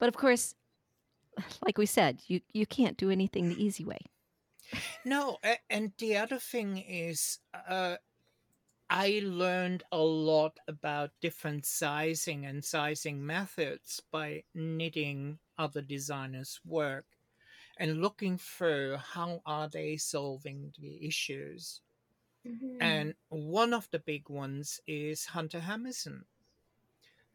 [0.00, 0.56] But of course,
[1.64, 4.00] like we said, you you can't do anything the easy way.
[5.04, 5.38] No,
[5.70, 7.38] and the other thing is,
[7.68, 7.98] uh,
[8.88, 17.06] I learned a lot about different sizing and sizing methods by knitting other designers' work
[17.78, 21.80] and looking through how are they solving the issues.
[22.46, 22.80] Mm-hmm.
[22.80, 26.24] And one of the big ones is Hunter Hammersen.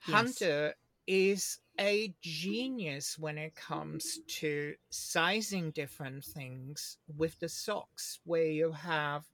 [0.07, 0.15] Yes.
[0.15, 0.75] Hunter
[1.05, 8.71] is a genius when it comes to sizing different things with the socks, where you
[8.71, 9.25] have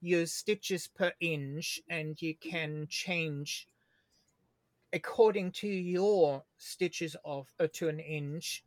[0.00, 3.68] your stitches per inch and you can change
[4.92, 8.64] according to your stitches of uh, to an inch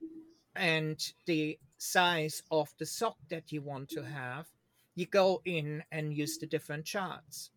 [0.55, 4.49] and the size of the sock that you want to have
[4.95, 7.51] you go in and use the different charts.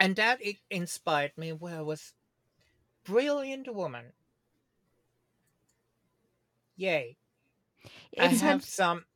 [0.00, 2.14] And that i- inspired me where I was
[3.04, 4.14] brilliant woman.
[6.74, 7.16] Yay.
[8.18, 9.06] I It's have un- some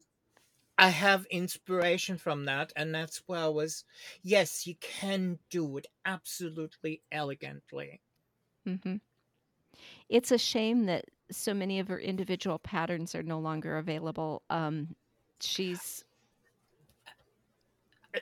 [0.78, 3.84] I have inspiration from that and that's where I was
[4.22, 8.00] yes you can do it absolutely elegantly
[8.66, 9.00] Mhm.
[10.08, 14.42] It's a shame that so many of her individual patterns are no longer available.
[14.50, 14.94] Um,
[15.40, 16.04] she's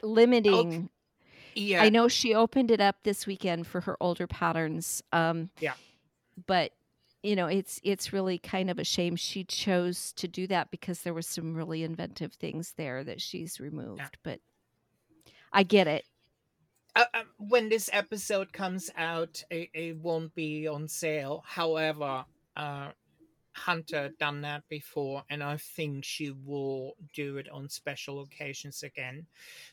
[0.02, 0.88] limiting.
[1.54, 5.02] yeah I know she opened it up this weekend for her older patterns.
[5.12, 5.74] Um, Yeah.
[6.46, 6.72] But
[7.22, 11.02] you know, it's it's really kind of a shame she chose to do that because
[11.02, 14.18] there was some really inventive things there that she's removed.
[14.22, 14.40] But
[15.52, 16.04] I get it.
[16.94, 22.24] uh, uh, when this episode comes out it, it won't be on sale however
[22.56, 22.92] uh
[23.56, 29.26] Hunter done that before and I think she will do it on special occasions again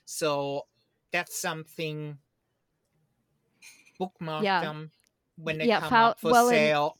[0.05, 0.67] so
[1.11, 2.19] that's something
[3.97, 4.59] bookmark Yeah.
[4.59, 4.91] them
[5.35, 6.98] when they Yeah, come fol- up for well, sale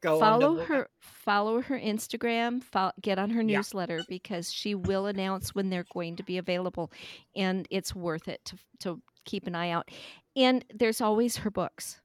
[0.00, 3.58] go follow look- her follow her instagram fo- get on her Yeah.
[3.58, 6.90] newsletter because she will announce when they're going to be available
[7.36, 9.90] and it's worth it to, to keep an eye out
[10.36, 12.00] and there's always her books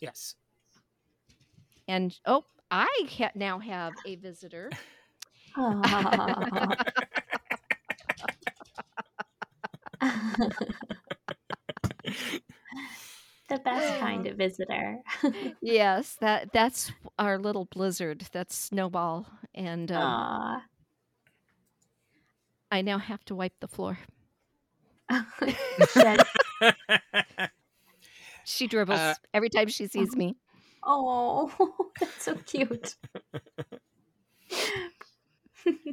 [0.00, 0.34] yes
[1.86, 4.70] and oh i ha- now have a visitor
[5.56, 6.74] Aw.
[13.48, 14.98] The best kind of visitor.
[15.62, 20.62] yes that that's our little blizzard that's snowball and um,
[22.70, 23.98] i now have to wipe the floor
[25.88, 26.20] Said,
[28.44, 30.36] she dribbles Uh, every time she sees me
[30.84, 31.50] oh,
[31.98, 32.94] that's so cute.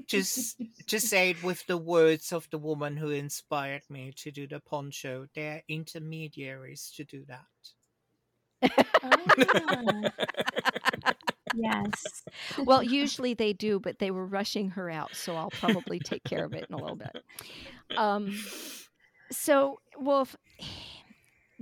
[0.07, 4.47] Just to say it with the words of the woman who inspired me to do
[4.47, 7.45] the poncho they're intermediaries to do that
[9.03, 10.11] Ah.
[11.55, 12.23] yes.
[12.63, 16.45] well, usually they do, but they were rushing her out, so I'll probably take care
[16.45, 17.15] of it in a little bit.
[17.97, 18.37] Um,
[19.31, 20.35] so, Wolf,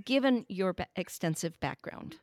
[0.03, 2.17] given your extensive background,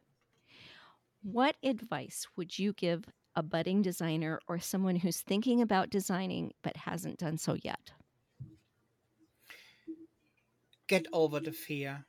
[1.22, 3.04] what advice would you give
[3.40, 7.90] a budding designer or someone who's thinking about designing but hasn't done so yet?
[10.90, 12.04] get over the fear.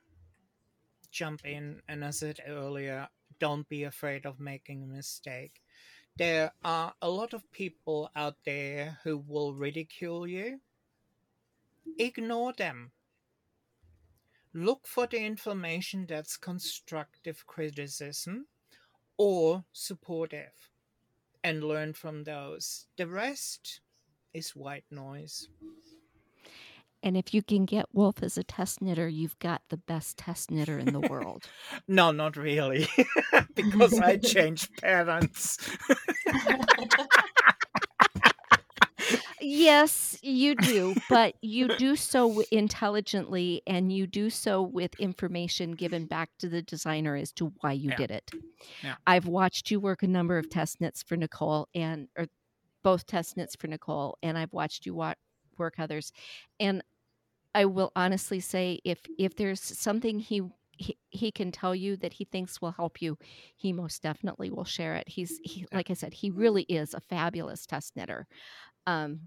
[1.12, 3.08] Jump in and as i said earlier
[3.38, 5.62] don't be afraid of making a mistake.
[6.16, 10.58] There are a lot of people out there who will ridicule you.
[11.96, 12.90] Ignore them.
[14.52, 18.46] Look for the information that's constructive criticism
[19.16, 20.71] or supportive
[21.44, 23.80] and learn from those the rest
[24.34, 25.48] is white noise
[27.02, 30.50] And if you can get Wolf as a test knitter, you've got the best test
[30.52, 31.46] knitter in the world.
[31.88, 32.86] no, not really,
[33.56, 35.58] because I changed parents.
[39.42, 46.06] Yes, you do, but you do so intelligently and you do so with information given
[46.06, 47.96] back to the designer as to why you Yeah.
[47.96, 48.30] did it.
[48.82, 48.94] Yeah.
[49.06, 52.26] I've watched you work a number of test knits for Nicole and or
[52.82, 55.14] both test knits for Nicole and I've watched you wa-
[55.58, 56.12] work others
[56.58, 56.82] and
[57.54, 60.42] I will honestly say if if there's something he
[60.78, 63.18] he, he can tell you that he thinks will help you
[63.56, 67.00] he most definitely will share it he's he, like i said he really is a
[67.00, 68.26] fabulous test knitter
[68.86, 69.20] um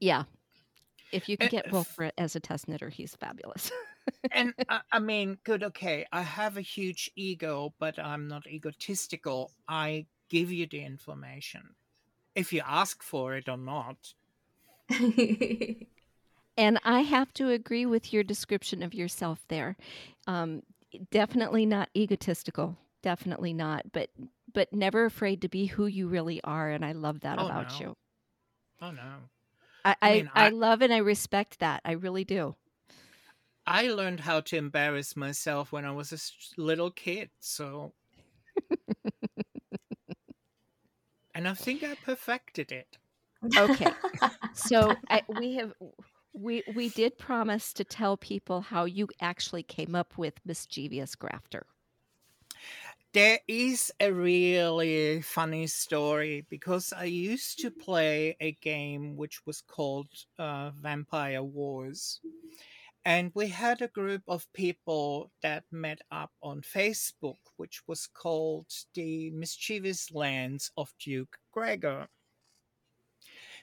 [0.00, 0.24] yeah
[1.12, 3.70] if you can get if- wolf for as a test knitter he's fabulous
[4.32, 6.06] and I, I mean, good, okay.
[6.12, 9.52] I have a huge ego, but I'm not egotistical.
[9.68, 11.74] I give you the information.
[12.34, 13.96] If you ask for it or not,
[16.56, 19.76] and i have to agree with your description of yourself there
[20.26, 20.62] um
[21.10, 24.08] definitely not egotistical definitely not but
[24.52, 27.78] but never afraid to be who you really are and i love that Oh, about
[27.78, 27.86] no.
[27.86, 27.96] you
[28.82, 29.14] oh no.
[29.84, 31.80] I, I mean, I I- love and I respect that.
[31.84, 32.56] I really do.
[33.66, 37.92] I learned how to embarrass myself when I was a little kid, so.
[41.34, 42.98] and I think I perfected it.
[43.56, 43.92] Okay.
[44.54, 45.72] So I, we have
[46.32, 51.64] we we did promise to tell people how you actually came up with mischievous grafter.
[53.18, 59.60] There is a really funny story because I used to play a game which was
[59.60, 60.06] called
[60.38, 62.20] uh, Vampire Wars.
[63.04, 68.72] And we had a group of people that met up on Facebook, which was called
[68.94, 72.06] the Mischievous Lands of Duke Gregor.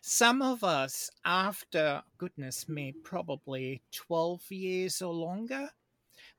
[0.01, 5.70] Some of us, after, goodness me, probably 12 years or longer,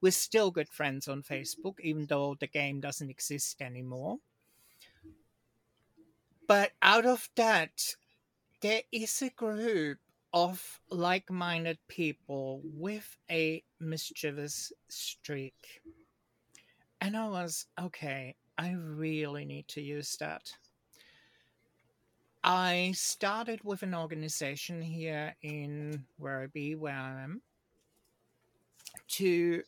[0.01, 4.19] we're still good friends on Facebook, even though the game doesn't exist anymore.
[6.47, 7.95] But out of that,
[8.61, 9.99] there is a group
[10.33, 15.83] of like minded people with a mischievous streak.
[17.01, 20.53] And I was, okay, I really need to use that.
[22.45, 27.43] I started with an organization here in Werribee, where I am,
[29.09, 29.63] to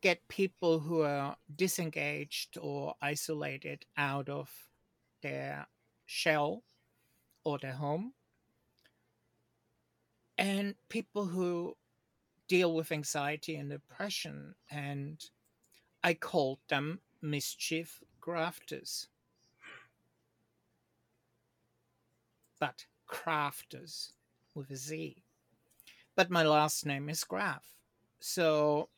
[0.00, 4.50] get people who are disengaged or isolated out of
[5.22, 5.66] their
[6.06, 6.62] shell
[7.44, 8.12] or their home.
[10.38, 11.76] And people who
[12.48, 15.24] deal with anxiety and depression and
[16.02, 19.06] i called them mischief grafters.
[22.58, 24.12] But crafters
[24.54, 25.22] with a z.
[26.16, 27.64] But my last name is graf.
[28.18, 28.88] So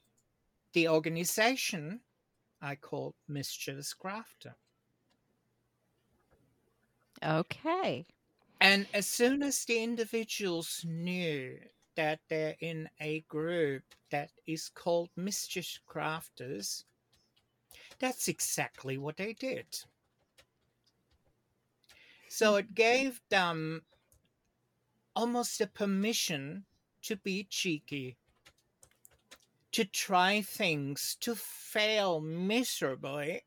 [0.73, 2.01] the organization
[2.61, 4.55] I called Mischievous Grafter.
[7.24, 8.07] Okay.
[8.61, 11.59] And as soon as the individuals knew
[11.97, 16.85] that they're in a group that is called Mischievous Crafters,
[17.99, 19.66] that's exactly what they did.
[22.28, 23.82] So it gave them
[25.15, 26.65] almost a permission
[27.03, 28.16] to be cheeky
[29.73, 33.44] to try things, to fail miserably,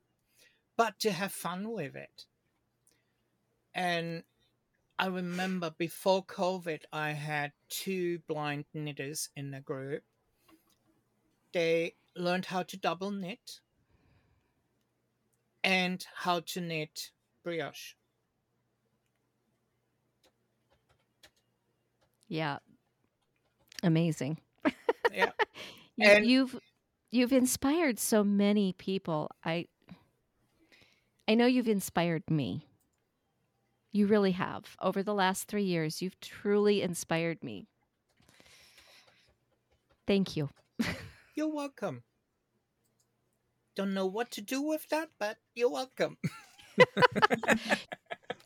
[0.76, 2.26] but to have fun with it.
[3.74, 4.24] And
[4.98, 10.04] I remember before COVID, I had two blind knitters in the group.
[11.54, 13.60] They learned how to double knit
[15.64, 17.12] and how to knit
[17.44, 17.94] brioche.
[22.28, 22.60] Yeah.
[23.84, 24.40] Amazing.
[25.14, 25.32] Yeah.
[25.98, 26.60] You, And- you've
[27.12, 29.30] you've inspired so many people.
[29.44, 29.68] I
[31.28, 32.68] I know you've inspired me.
[33.92, 34.76] You really have.
[34.82, 37.68] Over the last 3 years, you've truly inspired me.
[40.08, 40.50] Thank you.
[41.36, 42.04] You're welcome.
[43.76, 46.18] Don't know what to do with that, but you're welcome.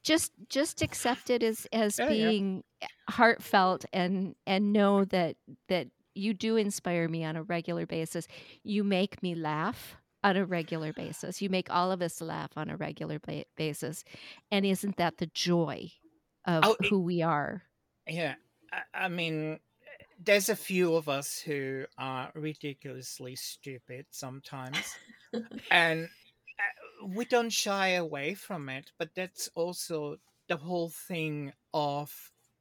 [0.03, 2.29] Just just accept it as as Yeah, yeah.
[2.29, 2.63] being
[3.09, 5.35] heartfelt and and know that
[5.67, 8.27] that you do inspire me on a regular basis.
[8.63, 11.41] You make me laugh on a regular basis.
[11.41, 14.03] You make all of us laugh on a regular ba- basis.
[14.51, 15.91] And isn't that the joy
[16.45, 17.63] of Oh, who we are?
[18.07, 18.35] Yeah,
[18.71, 19.59] I, I mean,
[20.21, 24.95] there's a few of us who are ridiculously stupid sometimes,
[25.71, 26.09] and
[26.59, 28.91] uh, we don't shy away from it.
[28.97, 30.17] But that's also
[30.47, 32.11] the whole thing of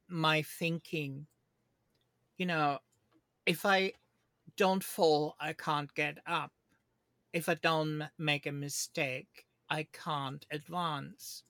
[0.07, 1.27] my thinking
[2.39, 2.79] you know,
[3.49, 3.93] if I
[4.57, 6.51] don't fall, I can't get up.
[7.33, 11.41] If I don't make a mistake, I can't advance.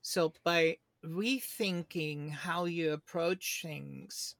[0.00, 4.36] So by rethinking how you approach things,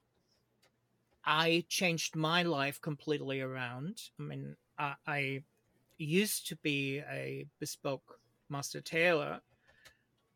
[1.24, 4.00] I changed my life completely around.
[4.20, 5.42] I mean, I, I
[5.98, 9.40] used to be a bespoke master tailor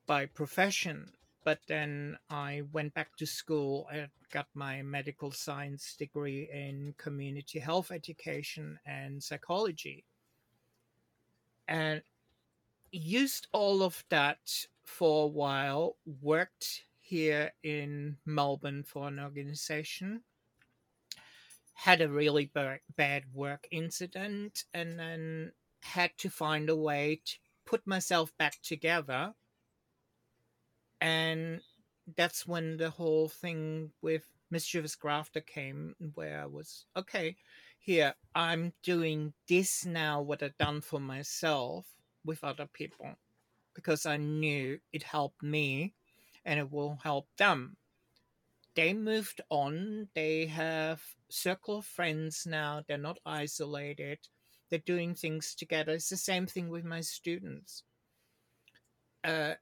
[0.06, 1.12] by profession,
[1.46, 7.60] but then I went back to school and got my medical science degree in community
[7.60, 10.04] health education and psychology.
[11.68, 12.02] And
[12.90, 14.40] used all of that
[14.82, 20.22] for a while, worked here in Melbourne for an organization,
[21.74, 25.52] had a really b- bad work incident, and then
[25.84, 29.32] had to find a way to put myself back together.
[31.06, 31.60] And
[32.16, 37.36] that's when the whole thing with Mischievous Grafter came, where I was, okay,
[37.78, 41.86] here, I'm doing this now, what I've done for myself
[42.24, 43.14] with other people
[43.72, 45.94] because I knew it helped me
[46.44, 47.76] and it will help them.
[48.74, 50.08] They moved on.
[50.12, 52.82] They have circle of friends now.
[52.88, 54.18] They're not isolated.
[54.70, 55.92] They're doing things together.
[55.92, 57.84] It's the same thing with my students.
[59.22, 59.54] Uh,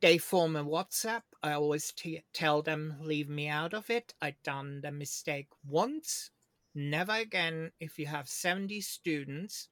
[0.00, 1.22] they form a WhatsApp.
[1.42, 4.14] I always t- tell them, leave me out of it.
[4.20, 6.30] I done the mistake once.
[6.74, 7.72] Never again.
[7.80, 9.68] If you have 70 students,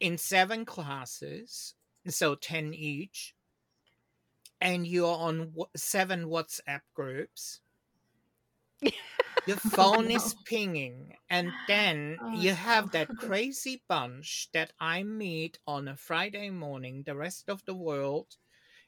[0.00, 1.74] in seven classes,
[2.08, 3.34] so 10 each,
[4.60, 7.60] and you're on seven WhatsApp groups.
[9.46, 10.16] Your oh, phone oh, no.
[10.16, 15.96] is pinging, and then oh, you have that crazy bunch that I meet on a
[15.96, 17.04] Friday morning.
[17.06, 18.36] The rest of the world,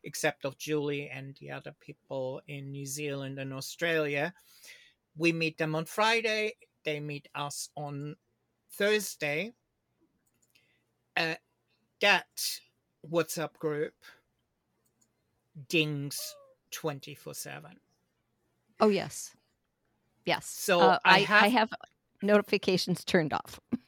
[0.05, 4.33] except of Julie and the other people in New Zealand and Australia,
[5.17, 6.55] we meet them on Friday.
[6.85, 8.17] They meet us on
[8.73, 9.55] Thursday,
[11.17, 11.35] uh,
[12.01, 12.27] that
[13.11, 13.95] WhatsApp group
[15.69, 16.35] dings
[16.71, 17.71] 24 7.
[18.81, 19.35] Oh, yes.
[20.25, 20.47] Yes.
[20.47, 21.71] So uh, I, have, I have
[22.23, 23.61] notifications turned off.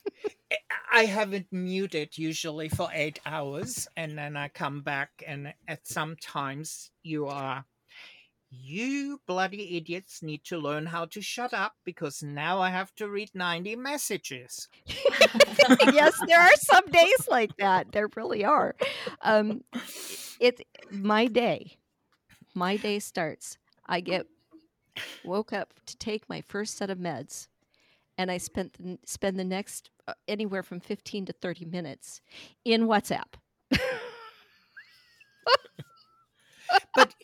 [0.92, 6.16] I haven't muted usually for eight hours, and then I come back, and at some
[6.16, 7.64] times you are
[8.50, 13.08] you bloody idiots need to learn how to shut up because now I have to
[13.08, 14.68] read 90 messages.
[14.86, 17.92] yes, there are some days like that.
[17.92, 18.74] There really are.
[19.22, 19.62] Um,
[20.40, 20.60] it's
[20.90, 21.78] my day.
[22.54, 23.56] My day starts.
[23.86, 24.26] I get
[25.24, 27.46] woke up to take my first set of meds,
[28.18, 29.90] and I spent the, spend the next
[30.28, 32.20] anywhere from 15 to 30 minutes
[32.64, 33.34] in WhatsApp.
[36.94, 37.14] but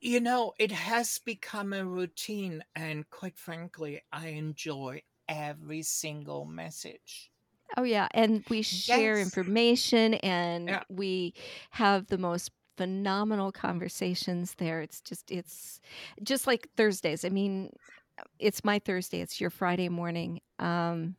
[0.00, 7.30] you know, it has become a routine, and quite frankly, I enjoy every single message.
[7.76, 8.08] Oh, yeah.
[8.12, 9.26] And we share yes.
[9.26, 10.82] information and yeah.
[10.88, 11.34] we
[11.70, 14.80] have the most phenomenal conversations there.
[14.80, 15.80] It's just, it's
[16.22, 17.24] just like Thursdays.
[17.24, 17.70] I mean,
[18.38, 20.40] it's my Thursday, it's your Friday morning.
[20.58, 21.14] Um,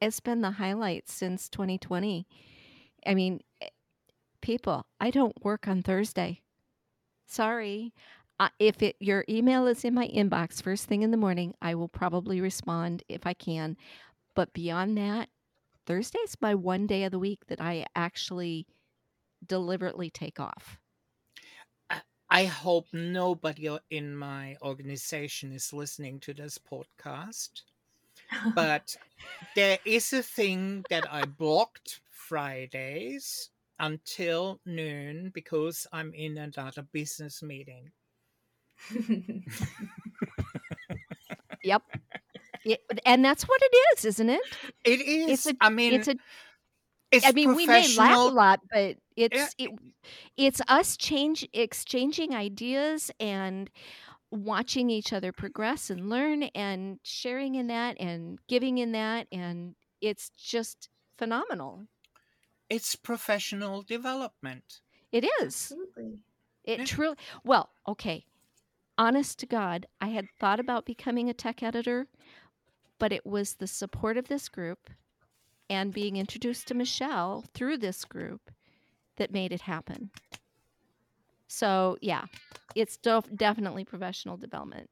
[0.00, 2.26] it's been the highlight since 2020.
[3.06, 3.68] I mean, eh,
[4.40, 6.40] people, I don't work on Thursday.
[7.26, 7.92] Sorry.
[8.38, 11.74] Uh, if it your email is in my inbox first thing in the morning, I
[11.74, 13.76] will probably respond if I can.
[14.34, 15.28] But beyond that,
[15.86, 18.66] Thursday's my one day of the week that I actually
[19.46, 20.78] deliberately take off.
[22.32, 27.62] I hope nobody in my organization is listening to this podcast.
[28.54, 28.96] But
[29.54, 37.42] there is a thing that I blocked Fridays until noon because I'm in another business
[37.42, 37.90] meeting.
[41.64, 41.82] yep.
[42.64, 44.42] It, and that's what it is, isn't it?
[44.84, 45.30] It is.
[45.30, 46.16] It's a, I mean, it's a.
[47.10, 49.70] It's I mean, we may laugh a lot, but it's it,
[50.36, 53.68] it's us change exchanging ideas and
[54.30, 59.74] watching each other progress and learn and sharing in that and giving in that and
[60.00, 60.88] it's just
[61.18, 61.86] phenomenal
[62.70, 64.80] it's professional development.
[65.10, 65.72] It is.
[65.72, 66.20] Absolutely.
[66.64, 66.84] It yeah.
[66.84, 67.16] truly.
[67.44, 68.24] Well, okay.
[68.96, 72.06] Honest to God, I had thought about becoming a tech editor,
[72.98, 74.90] but it was the support of this group
[75.68, 78.50] and being introduced to Michelle through this group
[79.16, 80.10] that made it happen.
[81.50, 82.26] So, yeah,
[82.76, 84.88] it's def- definitely professional development.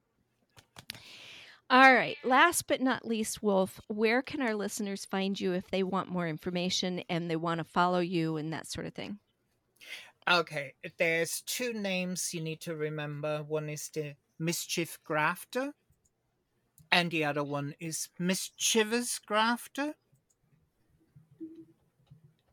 [1.70, 2.16] All right.
[2.24, 6.26] Last but not least, Wolf, where can our listeners find you if they want more
[6.26, 9.20] information and they want to follow you and that sort of thing?
[10.28, 10.74] Okay.
[10.98, 13.44] There's two names you need to remember.
[13.46, 15.74] One is the Mischief Grafter,
[16.90, 19.94] and the other one is Mischievous Grafter.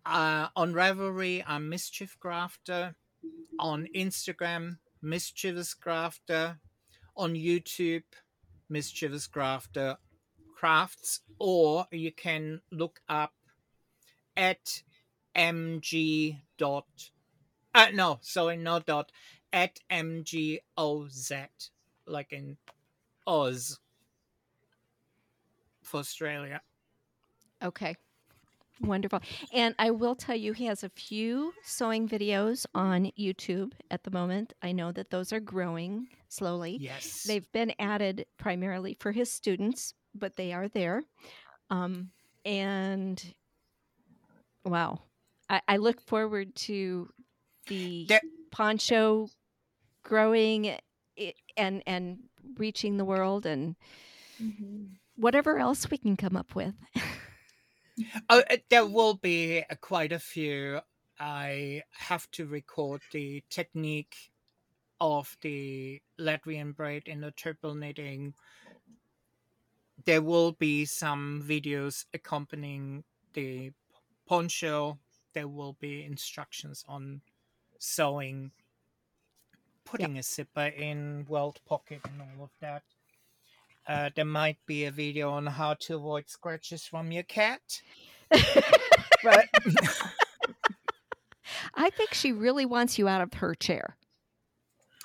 [0.06, 2.94] Uh, on Ravelry, I'm Mischief Grafter.
[3.60, 6.60] On Instagram, Mischievous Grafter.
[7.18, 8.04] On YouTube,
[8.70, 9.98] Mischievous Grafter
[10.54, 13.34] Crafts, or you can look up
[14.36, 14.84] at
[15.36, 16.86] mg dot.
[17.74, 19.12] Uh, no, sorry, no dot.
[19.54, 21.32] At mgoz,
[22.06, 22.58] like in
[23.26, 23.80] Oz
[25.84, 26.62] for Australia.
[27.64, 27.96] Okay.
[28.82, 29.22] Wonderful.
[29.54, 34.12] And I will tell you, he has a few sewing videos on YouTube at the
[34.12, 34.54] moment.
[34.62, 36.78] I know that those are growing slowly.
[36.80, 37.24] Yes.
[37.24, 41.04] They've been added primarily for his students, but they are there.
[41.70, 42.10] Um,
[42.44, 43.24] and
[44.66, 45.00] wow,
[45.50, 47.10] I, I look forward to
[47.68, 48.22] the There-
[48.52, 49.30] poncho
[50.04, 50.78] growing
[51.58, 52.20] and and
[52.58, 53.76] reaching the world and
[54.42, 54.98] Mhm.
[55.16, 56.76] whatever else we can come up with.
[58.30, 60.82] Oh, uh, there will be uh, quite a few.
[61.20, 64.32] I have to record the technique
[65.00, 68.34] of the Latvian braid in the triple knitting.
[70.04, 73.04] There will be some videos accompanying
[73.34, 73.72] the
[74.28, 75.00] poncho.
[75.34, 77.22] There will be instructions on
[77.80, 78.52] sewing,
[79.86, 82.84] putting a zipper in, welt pocket, and all of that.
[83.88, 87.82] Uh, there might be a video on how to avoid scratches from your cat.
[88.32, 89.48] But
[91.76, 93.98] I think she really wants you out of her chair.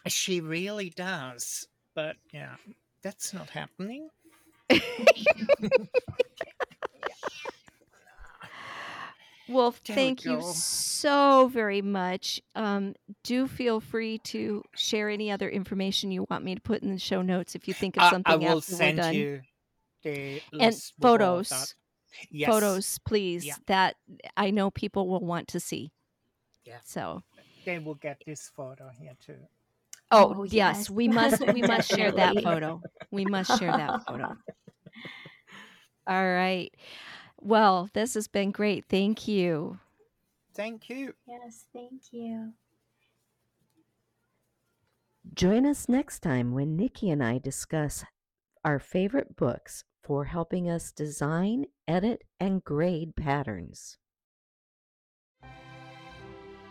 [0.07, 1.67] she really does.
[1.95, 2.57] But yeah,
[3.03, 4.09] that's not happening.
[9.51, 12.41] Well, There we thank you so very much.
[12.55, 12.95] Um,
[13.25, 16.99] do feel free to share any other information you want me to put in the
[16.99, 19.15] show notes if you think of I, something I will after we're send done.
[19.15, 19.41] you
[20.03, 21.75] the and list with all of photos.
[22.31, 23.45] Yes, photos, please.
[23.45, 23.55] Yeah.
[23.67, 23.97] That
[24.37, 25.93] I know people will want to see.
[26.65, 26.79] Yeah.
[26.85, 27.23] So,
[27.65, 29.37] They will get this photo here too.
[30.11, 30.91] oh, Oh, yes, yes.
[30.91, 32.81] we must we must share that photo.
[33.11, 34.37] We must share that photo.
[36.07, 36.73] All right.
[37.41, 38.85] Well, this has been great.
[38.89, 39.79] Thank you.
[40.55, 41.15] Thank you.
[41.27, 42.53] Yes, thank you.
[45.35, 48.05] Join us next time when Nicky and I discuss
[48.65, 53.97] our favorite books for helping us design, edit, and grade patterns.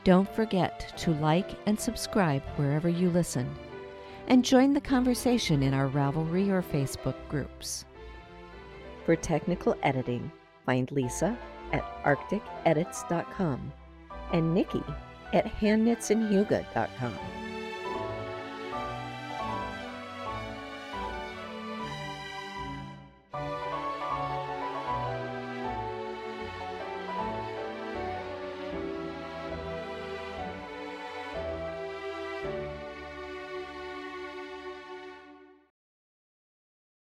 [0.03, 3.49] Don't forget to like and subscribe wherever you listen,
[4.27, 7.85] and join the conversation in our Ravelry or Facebook groups.
[9.05, 10.31] For technical editing,
[10.69, 11.35] find Lisa
[11.71, 13.73] at arcticedits.com
[14.33, 14.83] and Nicky
[15.33, 17.38] at handknitsandhuga.com.